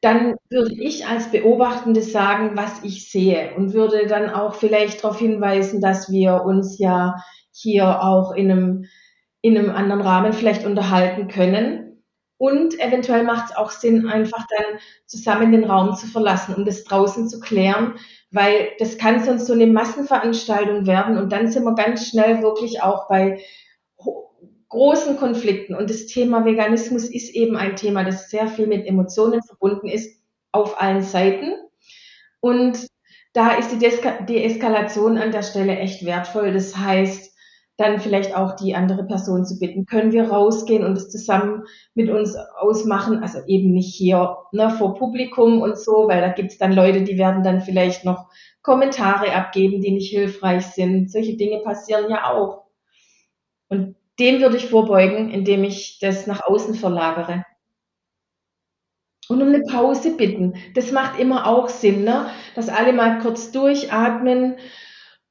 [0.00, 5.18] Dann würde ich als Beobachtende sagen, was ich sehe und würde dann auch vielleicht darauf
[5.18, 7.16] hinweisen, dass wir uns ja
[7.52, 8.84] hier auch in einem,
[9.42, 12.02] in einem anderen Rahmen vielleicht unterhalten können.
[12.38, 16.82] Und eventuell macht es auch Sinn, einfach dann zusammen den Raum zu verlassen, um das
[16.82, 17.94] draußen zu klären,
[18.32, 22.82] weil das kann sonst so eine Massenveranstaltung werden und dann sind wir ganz schnell wirklich
[22.82, 23.40] auch bei
[24.72, 25.74] großen Konflikten.
[25.74, 30.18] Und das Thema Veganismus ist eben ein Thema, das sehr viel mit Emotionen verbunden ist,
[30.50, 31.52] auf allen Seiten.
[32.40, 32.86] Und
[33.34, 36.54] da ist die Deeskalation an der Stelle echt wertvoll.
[36.54, 37.32] Das heißt,
[37.76, 42.08] dann vielleicht auch die andere Person zu bitten, können wir rausgehen und es zusammen mit
[42.08, 46.58] uns ausmachen, also eben nicht hier ne, vor Publikum und so, weil da gibt es
[46.58, 48.26] dann Leute, die werden dann vielleicht noch
[48.62, 51.10] Kommentare abgeben, die nicht hilfreich sind.
[51.10, 52.64] Solche Dinge passieren ja auch.
[53.68, 57.44] Und dem würde ich vorbeugen, indem ich das nach außen verlagere.
[59.28, 60.54] Und um eine Pause bitten.
[60.74, 62.30] Das macht immer auch Sinn, ne?
[62.54, 64.56] dass alle mal kurz durchatmen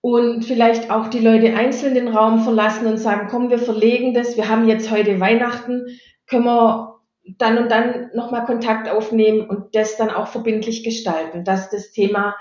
[0.02, 4.38] und vielleicht auch die Leute einzeln den Raum verlassen und sagen, komm, wir verlegen das,
[4.38, 5.86] wir haben jetzt heute Weihnachten,
[6.26, 7.00] können wir
[7.38, 12.36] dann und dann nochmal Kontakt aufnehmen und das dann auch verbindlich gestalten, dass das Thema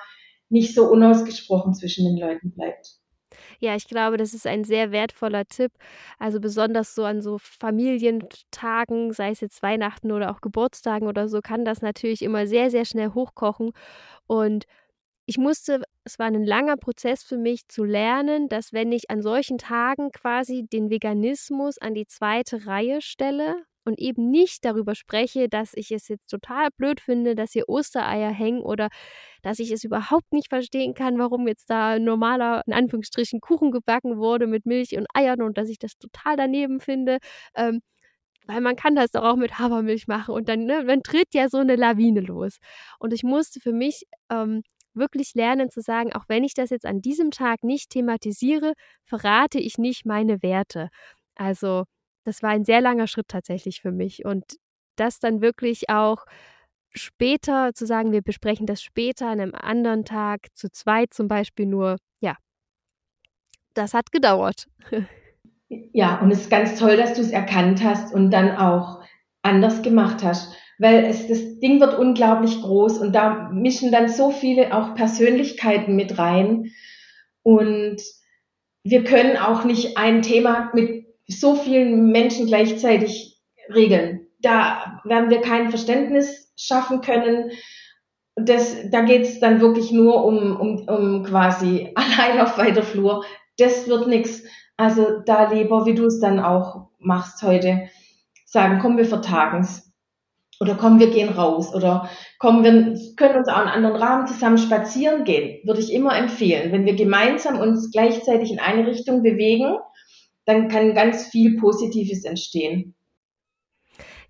[0.48, 2.99] nicht so unausgesprochen zwischen den Leuten bleibt.
[3.62, 5.72] Ja, ich glaube, das ist ein sehr wertvoller Tipp.
[6.18, 11.40] Also besonders so an so Familientagen, sei es jetzt Weihnachten oder auch Geburtstagen oder so,
[11.42, 13.72] kann das natürlich immer sehr, sehr schnell hochkochen.
[14.26, 14.64] Und
[15.26, 19.22] ich musste es war ein langer Prozess für mich zu lernen, dass wenn ich an
[19.22, 23.56] solchen Tagen quasi den Veganismus an die zweite Reihe stelle
[23.90, 28.30] und eben nicht darüber spreche, dass ich es jetzt total blöd finde, dass hier Ostereier
[28.30, 28.88] hängen oder
[29.42, 34.18] dass ich es überhaupt nicht verstehen kann, warum jetzt da normaler, in Anführungsstrichen, Kuchen gebacken
[34.18, 37.18] wurde mit Milch und Eiern und dass ich das total daneben finde.
[37.56, 37.80] Ähm,
[38.46, 41.48] weil man kann das doch auch mit Hafermilch machen und dann, ne, dann tritt ja
[41.48, 42.56] so eine Lawine los.
[42.98, 44.62] Und ich musste für mich ähm,
[44.94, 48.74] wirklich lernen zu sagen, auch wenn ich das jetzt an diesem Tag nicht thematisiere,
[49.04, 50.88] verrate ich nicht meine Werte.
[51.36, 51.84] Also
[52.24, 54.24] das war ein sehr langer Schritt tatsächlich für mich.
[54.24, 54.44] Und
[54.96, 56.26] das dann wirklich auch
[56.90, 61.66] später zu sagen, wir besprechen das später an einem anderen Tag, zu zweit zum Beispiel
[61.66, 62.36] nur, ja,
[63.74, 64.66] das hat gedauert.
[65.92, 69.00] Ja, und es ist ganz toll, dass du es erkannt hast und dann auch
[69.42, 70.52] anders gemacht hast.
[70.78, 75.94] Weil es, das Ding wird unglaublich groß und da mischen dann so viele auch Persönlichkeiten
[75.94, 76.72] mit rein.
[77.42, 78.02] Und
[78.82, 83.40] wir können auch nicht ein Thema mit so vielen Menschen gleichzeitig
[83.74, 84.26] regeln.
[84.40, 87.50] Da werden wir kein Verständnis schaffen können.
[88.36, 93.24] Das, da geht es dann wirklich nur um, um, um quasi allein auf weiter Flur.
[93.58, 94.42] Das wird nichts.
[94.76, 97.88] Also da lieber, wie du es dann auch machst heute,
[98.46, 99.90] sagen, komm, wir vertagen es
[100.60, 101.74] oder komm, wir gehen raus.
[101.74, 105.66] Oder komm, wir können uns auch in anderen Rahmen zusammen spazieren gehen.
[105.66, 106.70] Würde ich immer empfehlen.
[106.70, 109.78] Wenn wir gemeinsam uns gleichzeitig in eine Richtung bewegen,
[110.46, 112.94] dann kann ganz viel Positives entstehen.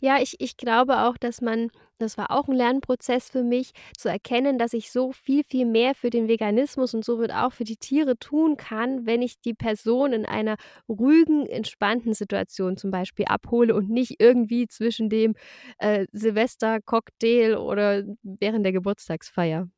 [0.00, 4.08] Ja, ich, ich glaube auch, dass man Das war auch ein Lernprozess für mich, zu
[4.08, 7.76] erkennen, dass ich so viel, viel mehr für den Veganismus und somit auch für die
[7.76, 10.56] Tiere tun kann, wenn ich die Person in einer
[10.88, 15.34] ruhigen, entspannten Situation zum Beispiel abhole und nicht irgendwie zwischen dem
[15.78, 19.68] äh, Silvestercocktail oder während der Geburtstagsfeier.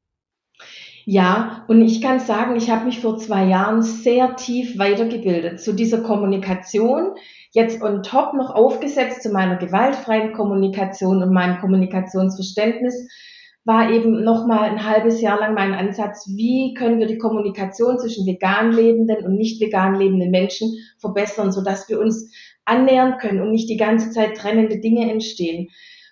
[1.05, 5.73] Ja, und ich kann sagen, ich habe mich vor zwei Jahren sehr tief weitergebildet zu
[5.73, 7.15] dieser Kommunikation,
[7.51, 13.09] jetzt on top noch aufgesetzt zu meiner gewaltfreien Kommunikation und meinem Kommunikationsverständnis,
[13.65, 18.27] war eben nochmal ein halbes Jahr lang mein Ansatz, wie können wir die Kommunikation zwischen
[18.27, 22.33] vegan lebenden und nicht vegan lebenden Menschen verbessern, sodass wir uns
[22.65, 25.69] annähern können und nicht die ganze Zeit trennende Dinge entstehen.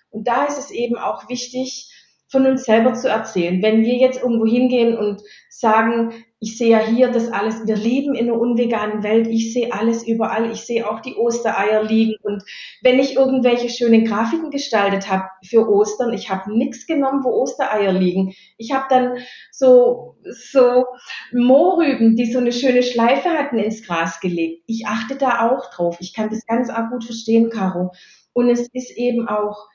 [0.09, 1.89] Und da ist es eben auch wichtig,
[2.31, 3.61] von uns selber zu erzählen.
[3.61, 8.15] Wenn wir jetzt irgendwo hingehen und sagen, ich sehe ja hier das alles, wir leben
[8.15, 12.41] in einer unveganen Welt, ich sehe alles überall, ich sehe auch die Ostereier liegen und
[12.81, 17.91] wenn ich irgendwelche schönen Grafiken gestaltet habe für Ostern, ich habe nichts genommen, wo Ostereier
[17.91, 18.33] liegen.
[18.57, 19.17] Ich habe dann
[19.51, 20.85] so, so
[21.31, 24.63] Mohrrüben, die so eine schöne Schleife hatten, ins Gras gelegt.
[24.65, 25.97] Ich achte da auch drauf.
[25.99, 27.91] Ich kann das ganz arg gut verstehen, Caro.
[28.33, 29.67] Und es ist eben auch,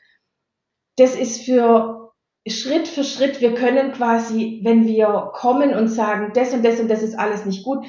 [0.97, 2.06] das ist für
[2.49, 6.89] Schritt für Schritt, wir können quasi, wenn wir kommen und sagen, das und das und
[6.89, 7.85] das ist alles nicht gut,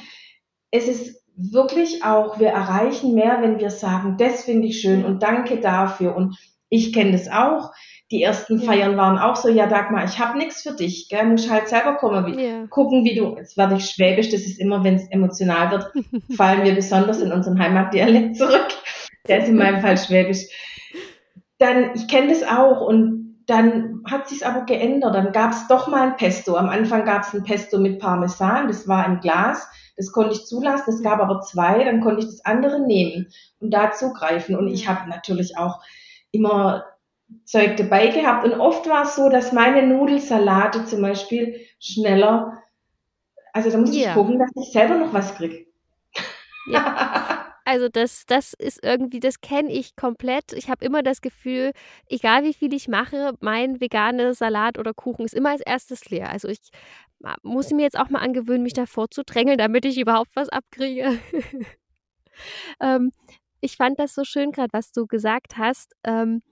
[0.71, 5.21] es ist wirklich auch, wir erreichen mehr, wenn wir sagen, das finde ich schön und
[5.21, 6.15] danke dafür.
[6.15, 6.37] Und
[6.69, 7.71] ich kenne das auch.
[8.09, 11.25] Die ersten Feiern waren auch so, ja Dagmar, ich habe nichts für dich, gell?
[11.25, 12.65] muss halt selber kommen, wie, yeah.
[12.67, 15.91] gucken, wie du, jetzt werde ich schwäbisch, das ist immer, wenn es emotional wird,
[16.35, 18.67] fallen wir besonders in unseren Heimatdialekt zurück.
[19.27, 20.47] Der ist in meinem Fall schwäbisch.
[21.59, 25.15] Dann, ich kenne das auch und dann hat sich aber geändert.
[25.15, 26.55] Dann gab es doch mal ein Pesto.
[26.55, 30.45] Am Anfang gab es ein Pesto mit Parmesan, das war im Glas, das konnte ich
[30.45, 30.93] zulassen.
[30.93, 33.27] Es gab aber zwei, dann konnte ich das andere nehmen
[33.60, 34.55] und da zugreifen.
[34.55, 35.81] Und ich habe natürlich auch
[36.31, 36.86] immer
[37.45, 38.45] Zeug dabei gehabt.
[38.45, 42.62] Und oft war es so, dass meine Nudelsalate zum Beispiel schneller,
[43.53, 44.10] also da muss yeah.
[44.10, 45.65] ich gucken, dass ich selber noch was kriege.
[46.69, 47.29] Ja.
[47.67, 50.53] Also das, das ist irgendwie, das kenne ich komplett.
[50.53, 51.73] Ich habe immer das Gefühl,
[52.08, 56.30] egal wie viel ich mache, mein veganer Salat oder Kuchen ist immer als erstes leer.
[56.30, 56.62] Also ich
[57.43, 61.19] muss mir jetzt auch mal angewöhnen, mich davor zu drängeln, damit ich überhaupt was abkriege.
[62.80, 63.12] ähm,
[63.60, 65.93] ich fand das so schön gerade, was du gesagt hast.
[66.06, 66.43] Ähm,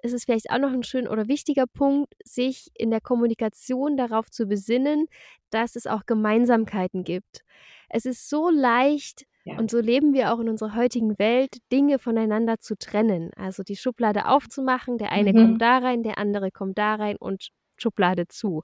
[0.00, 4.30] es ist vielleicht auch noch ein schön oder wichtiger Punkt, sich in der Kommunikation darauf
[4.30, 5.06] zu besinnen,
[5.48, 7.40] dass es auch Gemeinsamkeiten gibt.
[7.88, 9.24] Es ist so leicht,
[9.56, 13.30] und so leben wir auch in unserer heutigen Welt, Dinge voneinander zu trennen.
[13.36, 15.36] Also die Schublade aufzumachen, der eine mhm.
[15.36, 17.48] kommt da rein, der andere kommt da rein und
[17.80, 18.62] Schublade zu.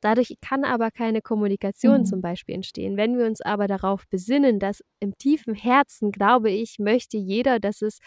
[0.00, 2.04] Dadurch kann aber keine Kommunikation mhm.
[2.06, 2.96] zum Beispiel entstehen.
[2.96, 7.82] Wenn wir uns aber darauf besinnen, dass im tiefen Herzen, glaube ich, möchte jeder, dass
[7.82, 7.98] es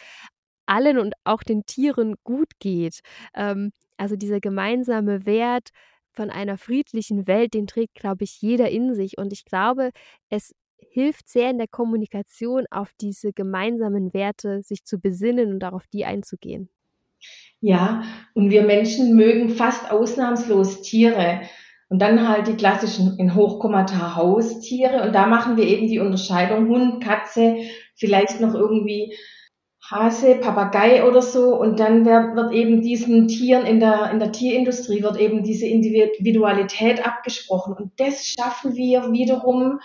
[0.66, 3.00] allen und auch den Tieren gut geht.
[3.34, 5.70] Ähm, also dieser gemeinsame Wert
[6.12, 9.18] von einer friedlichen Welt, den trägt, glaube ich, jeder in sich.
[9.18, 9.92] Und ich glaube,
[10.30, 10.54] es
[10.90, 16.06] hilft sehr in der Kommunikation auf diese gemeinsamen Werte, sich zu besinnen und darauf die
[16.06, 16.70] einzugehen.
[17.60, 21.42] Ja, und wir Menschen mögen fast ausnahmslos Tiere.
[21.90, 25.04] Und dann halt die klassischen in Hochkommata Haustiere.
[25.04, 27.58] Und da machen wir eben die Unterscheidung Hund, Katze,
[27.96, 29.16] vielleicht noch irgendwie
[29.90, 31.56] Hase, Papagei oder so.
[31.56, 37.08] Und dann wird, eben diesen Tieren in der, in der Tierindustrie wird eben diese Individualität
[37.08, 37.74] abgesprochen.
[37.74, 39.80] Und das schaffen wir wiederum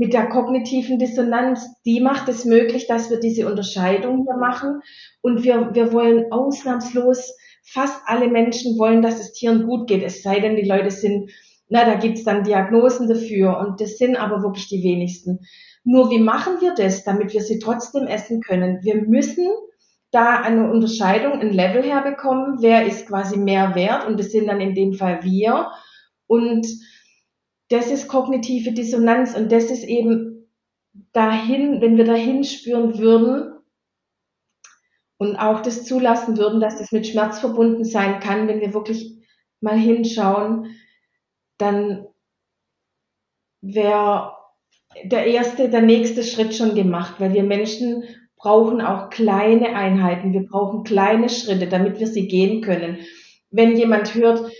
[0.00, 4.80] mit der kognitiven Dissonanz, die macht es möglich, dass wir diese Unterscheidung hier machen.
[5.20, 10.02] Und wir, wir wollen ausnahmslos, fast alle Menschen wollen, dass es Tieren gut geht.
[10.02, 11.30] Es sei denn, die Leute sind,
[11.68, 13.58] na, da gibt's dann Diagnosen dafür.
[13.58, 15.40] Und das sind aber wirklich die wenigsten.
[15.84, 18.78] Nur wie machen wir das, damit wir sie trotzdem essen können?
[18.82, 19.48] Wir müssen
[20.12, 22.62] da eine Unterscheidung, ein Level herbekommen.
[22.62, 24.06] Wer ist quasi mehr wert?
[24.06, 25.70] Und das sind dann in dem Fall wir.
[26.26, 26.66] Und
[27.70, 30.48] das ist kognitive Dissonanz und das ist eben
[31.12, 33.54] dahin, wenn wir dahin spüren würden
[35.18, 39.16] und auch das zulassen würden, dass das mit Schmerz verbunden sein kann, wenn wir wirklich
[39.60, 40.74] mal hinschauen,
[41.58, 42.06] dann
[43.60, 44.32] wäre
[45.04, 48.02] der erste, der nächste Schritt schon gemacht, weil wir Menschen
[48.36, 52.98] brauchen auch kleine Einheiten, wir brauchen kleine Schritte, damit wir sie gehen können.
[53.50, 54.50] Wenn jemand hört,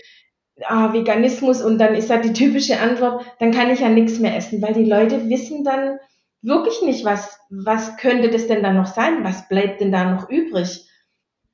[0.67, 4.35] ah, Veganismus und dann ist da die typische Antwort, dann kann ich ja nichts mehr
[4.35, 5.97] essen, weil die Leute wissen dann
[6.41, 9.23] wirklich nicht, was, was könnte das denn dann noch sein?
[9.23, 10.87] Was bleibt denn da noch übrig?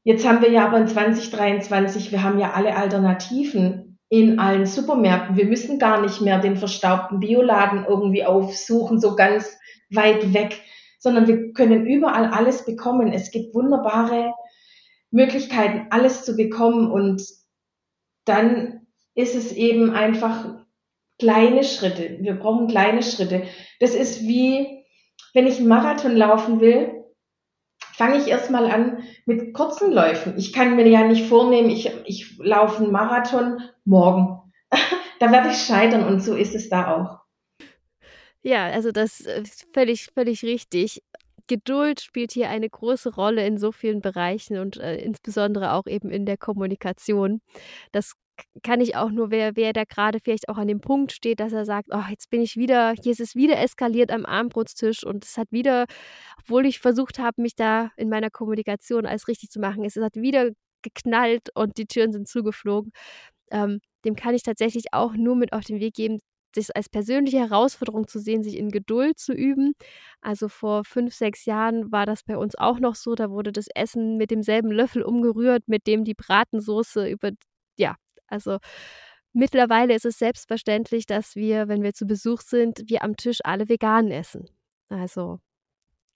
[0.04, 5.36] Jetzt haben wir ja aber in 2023, wir haben ja alle Alternativen in allen Supermärkten.
[5.36, 9.58] Wir müssen gar nicht mehr den verstaubten Bioladen irgendwie aufsuchen, so ganz
[9.90, 10.62] weit weg,
[11.00, 13.12] sondern wir können überall alles bekommen.
[13.12, 14.34] Es gibt wunderbare
[15.12, 17.22] Möglichkeiten, alles zu bekommen und
[18.26, 18.77] dann
[19.18, 20.46] ist es eben einfach
[21.20, 22.18] kleine Schritte.
[22.22, 23.44] Wir brauchen kleine Schritte.
[23.80, 24.86] Das ist wie,
[25.34, 27.04] wenn ich einen Marathon laufen will,
[27.96, 30.38] fange ich erstmal an mit kurzen Läufen.
[30.38, 34.54] Ich kann mir ja nicht vornehmen, ich, ich laufe einen Marathon morgen.
[35.20, 37.20] da werde ich scheitern und so ist es da auch.
[38.44, 41.02] Ja, also das ist völlig, völlig richtig.
[41.48, 46.10] Geduld spielt hier eine große Rolle in so vielen Bereichen und äh, insbesondere auch eben
[46.12, 47.42] in der Kommunikation.
[47.92, 48.14] Das
[48.64, 51.54] kann ich auch nur, wer, wer da gerade vielleicht auch an dem Punkt steht, dass
[51.54, 55.26] er sagt, oh, jetzt bin ich wieder, hier ist es wieder eskaliert am Abendbrotstisch und
[55.26, 55.86] es hat wieder,
[56.40, 60.16] obwohl ich versucht habe, mich da in meiner Kommunikation alles richtig zu machen, es hat
[60.16, 60.52] wieder
[60.84, 62.92] geknallt und die Türen sind zugeflogen.
[63.52, 66.20] Ähm, dem kann ich tatsächlich auch nur mit auf den Weg geben,
[66.58, 69.74] das als persönliche Herausforderung zu sehen, sich in Geduld zu üben.
[70.22, 73.16] Also vor fünf, sechs Jahren war das bei uns auch noch so.
[73.16, 77.32] Da wurde das Essen mit demselben Löffel umgerührt, mit dem die Bratensoße über
[77.78, 77.96] ja,
[78.28, 78.58] also
[79.34, 83.70] mittlerweile ist es selbstverständlich, dass wir, wenn wir zu Besuch sind, wir am Tisch alle
[83.70, 84.50] vegan essen.
[84.90, 85.40] Also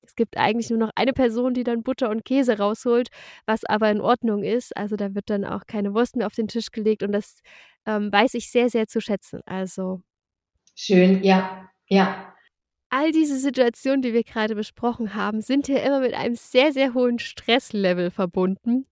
[0.04, 3.10] es gibt eigentlich nur noch eine Person, die dann Butter und Käse rausholt,
[3.46, 4.76] was aber in Ordnung ist.
[4.76, 7.42] Also da wird dann auch keine Wurst mehr auf den Tisch gelegt und das
[7.86, 9.42] ähm, weiß ich sehr, sehr zu schätzen.
[9.46, 10.02] Also
[10.86, 12.28] schön, ja, ja.
[12.94, 16.94] All diese Situationen, die wir gerade besprochen haben, sind ja immer mit einem sehr, sehr
[16.94, 18.86] hohen Stresslevel verbunden.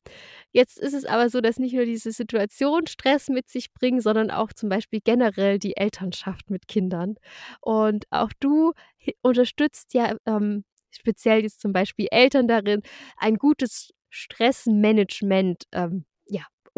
[0.53, 4.31] Jetzt ist es aber so, dass nicht nur diese Situation Stress mit sich bringen, sondern
[4.31, 7.15] auch zum Beispiel generell die Elternschaft mit Kindern.
[7.59, 8.71] Und auch du
[9.21, 12.81] unterstützt ja ähm, speziell jetzt zum Beispiel Eltern darin,
[13.17, 16.05] ein gutes Stressmanagement ähm,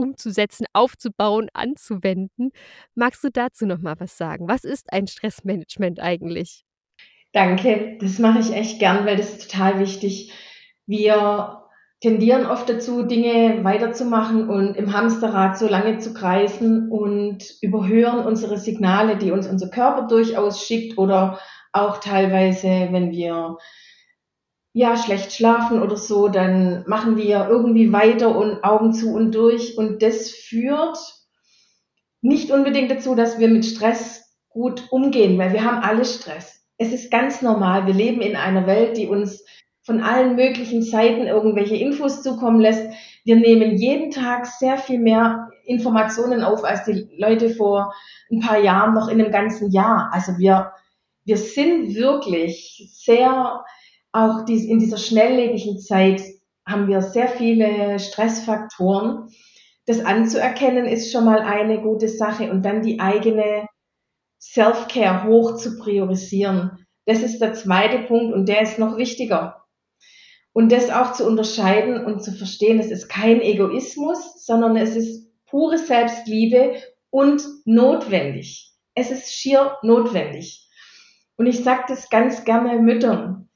[0.01, 2.51] umzusetzen, aufzubauen, anzuwenden.
[2.95, 4.47] Magst du dazu noch mal was sagen?
[4.47, 6.65] Was ist ein Stressmanagement eigentlich?
[7.31, 10.33] Danke, das mache ich echt gern, weil das ist total wichtig.
[10.85, 11.61] Wir
[12.01, 18.57] tendieren oft dazu, Dinge weiterzumachen und im Hamsterrad so lange zu kreisen und überhören unsere
[18.57, 21.39] Signale, die uns unser Körper durchaus schickt oder
[21.71, 23.57] auch teilweise, wenn wir
[24.73, 29.77] ja schlecht schlafen oder so, dann machen wir irgendwie weiter und Augen zu und durch
[29.77, 30.97] und das führt
[32.21, 36.61] nicht unbedingt dazu, dass wir mit Stress gut umgehen, weil wir haben alle Stress.
[36.77, 37.87] Es ist ganz normal.
[37.87, 39.43] Wir leben in einer Welt, die uns
[39.83, 42.87] von allen möglichen Seiten irgendwelche Infos zukommen lässt.
[43.23, 47.93] Wir nehmen jeden Tag sehr viel mehr Informationen auf als die Leute vor
[48.31, 50.09] ein paar Jahren noch in einem ganzen Jahr.
[50.11, 50.71] Also wir,
[51.25, 53.63] wir sind wirklich sehr,
[54.11, 56.21] auch dies, in dieser schnelllebigen Zeit
[56.67, 59.29] haben wir sehr viele Stressfaktoren.
[59.85, 63.67] Das anzuerkennen ist schon mal eine gute Sache und dann die eigene
[64.39, 66.85] Self-Care hoch zu priorisieren.
[67.05, 69.65] Das ist der zweite Punkt und der ist noch wichtiger.
[70.53, 75.31] Und das auch zu unterscheiden und zu verstehen, es ist kein Egoismus, sondern es ist
[75.45, 76.75] pure Selbstliebe
[77.09, 78.73] und notwendig.
[78.93, 80.67] Es ist schier notwendig.
[81.37, 83.49] Und ich sage das ganz gerne Müttern.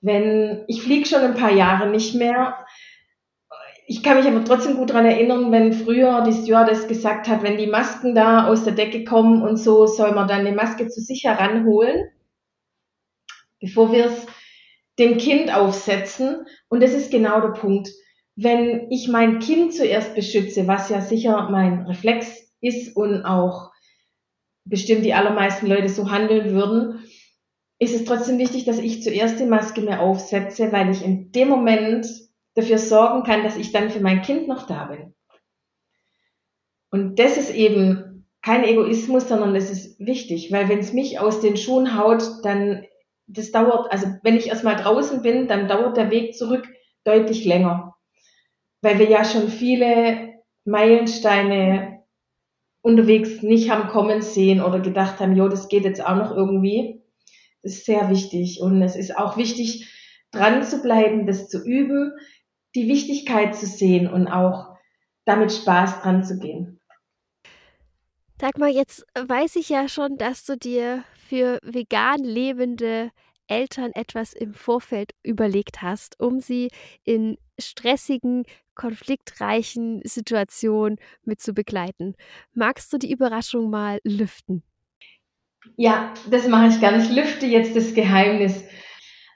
[0.00, 2.66] Wenn ich fliege schon ein paar Jahre nicht mehr,
[3.88, 7.56] ich kann mich aber trotzdem gut daran erinnern, wenn früher die Stewardess gesagt hat, wenn
[7.56, 11.00] die Masken da aus der Decke kommen und so, soll man dann eine Maske zu
[11.00, 12.10] sich heranholen,
[13.60, 14.26] bevor wir es
[14.98, 16.46] dem Kind aufsetzen.
[16.68, 17.88] Und das ist genau der Punkt.
[18.34, 23.70] Wenn ich mein Kind zuerst beschütze, was ja sicher mein Reflex ist und auch
[24.64, 27.04] bestimmt die allermeisten Leute so handeln würden,
[27.78, 31.48] ist es trotzdem wichtig, dass ich zuerst die Maske mir aufsetze, weil ich in dem
[31.48, 32.06] Moment
[32.54, 35.14] dafür sorgen kann, dass ich dann für mein Kind noch da bin.
[36.90, 41.40] Und das ist eben kein Egoismus, sondern das ist wichtig, weil wenn es mich aus
[41.40, 42.86] den Schuhen haut, dann
[43.26, 46.66] das dauert, also wenn ich erstmal draußen bin, dann dauert der Weg zurück
[47.04, 47.96] deutlich länger.
[48.82, 52.04] Weil wir ja schon viele Meilensteine
[52.82, 57.02] unterwegs nicht haben kommen sehen oder gedacht haben, jo, das geht jetzt auch noch irgendwie.
[57.66, 58.60] Ist sehr wichtig.
[58.60, 59.92] Und es ist auch wichtig,
[60.30, 62.12] dran zu bleiben, das zu üben,
[62.76, 64.76] die Wichtigkeit zu sehen und auch
[65.24, 66.80] damit Spaß dran zu gehen.
[68.40, 73.10] Sag mal, jetzt weiß ich ja schon, dass du dir für vegan lebende
[73.48, 76.68] Eltern etwas im Vorfeld überlegt hast, um sie
[77.02, 78.44] in stressigen,
[78.76, 82.14] konfliktreichen Situationen mit zu begleiten.
[82.52, 84.62] Magst du die Überraschung mal lüften?
[85.76, 87.02] Ja, das mache ich gerne.
[87.02, 88.64] Ich lüfte jetzt das Geheimnis.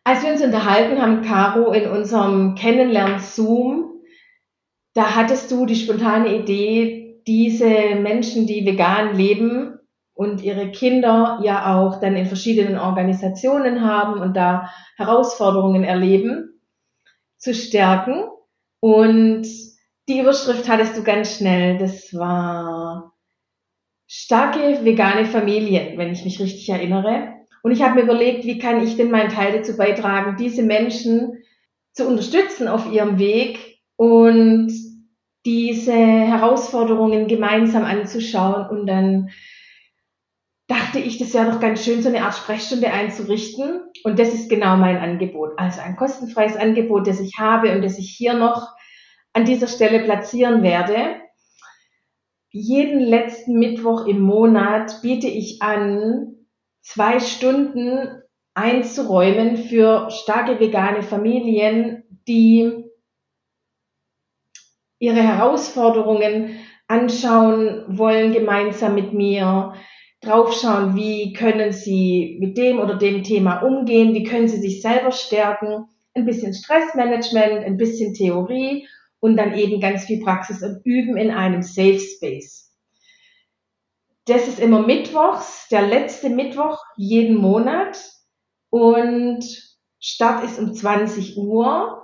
[0.04, 4.00] Als wir uns unterhalten haben, Caro, in unserem Kennenlern-Zoom,
[4.94, 9.76] da hattest du die spontane Idee, diese Menschen, die vegan leben,
[10.20, 16.60] und ihre Kinder ja auch dann in verschiedenen Organisationen haben und da Herausforderungen erleben,
[17.38, 18.24] zu stärken
[18.80, 19.46] Und
[20.08, 21.78] die Überschrift hattest du ganz schnell.
[21.78, 23.09] Das war
[24.12, 27.32] starke vegane Familien, wenn ich mich richtig erinnere.
[27.62, 31.44] Und ich habe mir überlegt, wie kann ich denn meinen Teil dazu beitragen, diese Menschen
[31.92, 34.72] zu unterstützen auf ihrem Weg und
[35.46, 39.30] diese Herausforderungen gemeinsam anzuschauen und dann
[40.66, 43.80] dachte ich, das wäre doch ganz schön, so eine Art Sprechstunde einzurichten.
[44.04, 45.52] Und das ist genau mein Angebot.
[45.56, 48.68] Also ein kostenfreies Angebot, das ich habe und das ich hier noch
[49.32, 51.19] an dieser Stelle platzieren werde.
[52.52, 56.34] Jeden letzten Mittwoch im Monat biete ich an,
[56.80, 58.22] zwei Stunden
[58.54, 62.84] einzuräumen für starke vegane Familien, die
[64.98, 66.56] ihre Herausforderungen
[66.88, 69.74] anschauen wollen gemeinsam mit mir,
[70.20, 75.12] draufschauen, wie können sie mit dem oder dem Thema umgehen, wie können sie sich selber
[75.12, 78.88] stärken, ein bisschen Stressmanagement, ein bisschen Theorie
[79.20, 82.74] und dann eben ganz viel Praxis und Üben in einem Safe Space.
[84.26, 87.98] Das ist immer mittwochs, der letzte Mittwoch jeden Monat
[88.70, 89.44] und
[89.98, 92.02] Start ist um 20 Uhr,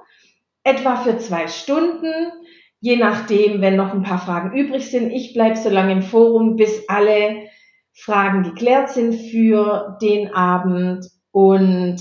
[0.62, 2.33] etwa für zwei Stunden,
[2.81, 5.11] je nachdem, wenn noch ein paar Fragen übrig sind.
[5.11, 7.49] Ich bleibe so lange im Forum, bis alle
[7.95, 11.99] Fragen geklärt sind für den Abend und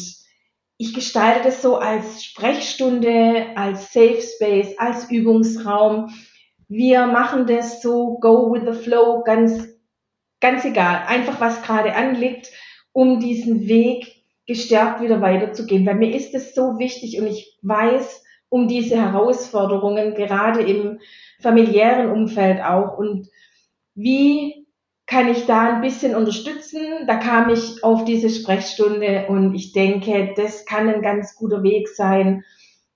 [0.78, 6.14] ich gestalte das so als Sprechstunde, als Safe Space, als Übungsraum.
[6.68, 9.70] Wir machen das so go with the flow, ganz,
[10.42, 11.04] ganz egal.
[11.08, 12.52] Einfach was gerade anliegt,
[12.92, 15.86] um diesen Weg gestärkt wieder weiterzugehen.
[15.86, 21.00] Weil mir ist es so wichtig und ich weiß um diese Herausforderungen, gerade im
[21.42, 22.98] familiären Umfeld auch.
[22.98, 23.30] Und
[23.96, 24.65] wie
[25.08, 27.06] kann ich da ein bisschen unterstützen.
[27.08, 31.88] Da kam ich auf diese Sprechstunde und ich denke, das kann ein ganz guter Weg
[31.90, 32.44] sein,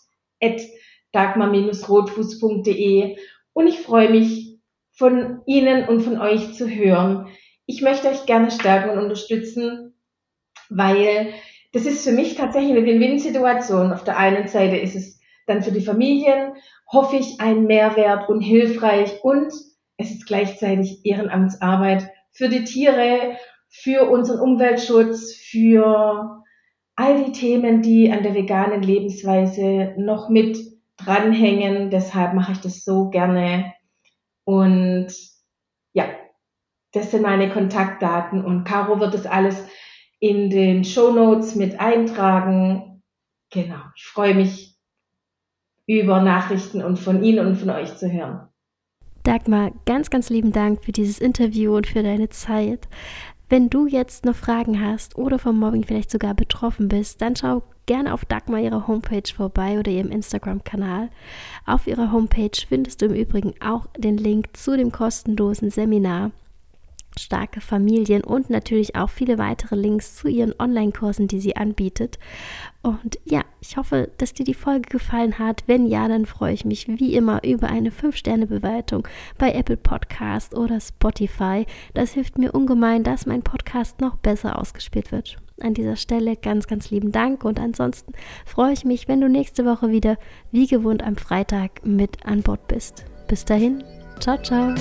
[1.11, 3.15] dagmar-rotfuß.de.
[3.53, 4.53] Und ich freue mich,
[4.95, 7.27] von Ihnen und von euch zu hören
[7.65, 9.93] ich möchte euch gerne stärken und unterstützen,
[10.69, 11.33] weil
[11.71, 13.93] das ist für mich tatsächlich eine Win-Win-Situation.
[13.93, 16.53] Auf der einen Seite ist es dann für die Familien,
[16.91, 19.51] hoffe ich, ein Mehrwert und hilfreich und
[19.97, 23.37] es ist gleichzeitig Ehrenamtsarbeit für die Tiere,
[23.69, 26.43] für unseren Umweltschutz, für
[26.95, 30.57] all die Themen, die an der veganen Lebensweise noch mit
[30.97, 31.89] dranhängen.
[31.89, 33.73] Deshalb mache ich das so gerne.
[34.45, 35.07] Und
[35.93, 36.05] ja,
[36.93, 39.65] das sind meine Kontaktdaten und Caro wird das alles
[40.19, 43.01] in den Show Notes mit eintragen.
[43.51, 44.77] Genau, ich freue mich
[45.85, 48.47] über Nachrichten und von Ihnen und von euch zu hören.
[49.23, 52.87] Dagmar, ganz, ganz lieben Dank für dieses Interview und für deine Zeit.
[53.49, 57.63] Wenn du jetzt noch Fragen hast oder vom Mobbing vielleicht sogar betroffen bist, dann schau
[57.85, 61.09] gerne auf Dagmar ihrer Homepage vorbei oder ihrem Instagram-Kanal.
[61.65, 66.31] Auf ihrer Homepage findest du im Übrigen auch den Link zu dem kostenlosen Seminar
[67.19, 72.19] starke Familien und natürlich auch viele weitere Links zu ihren Online-Kursen, die sie anbietet.
[72.81, 75.63] Und ja, ich hoffe, dass dir die Folge gefallen hat.
[75.67, 79.07] Wenn ja, dann freue ich mich wie immer über eine 5-Sterne-Bewertung
[79.37, 81.65] bei Apple Podcast oder Spotify.
[81.93, 85.37] Das hilft mir ungemein, dass mein Podcast noch besser ausgespielt wird.
[85.61, 88.13] an dieser Stelle ganz, ganz lieben Dank und ansonsten
[88.45, 90.17] freue ich mich, wenn du nächste Woche wieder
[90.51, 93.05] wie gewohnt am Freitag mit an Bord bist.
[93.27, 93.83] Bis dahin,
[94.19, 94.73] ciao, ciao.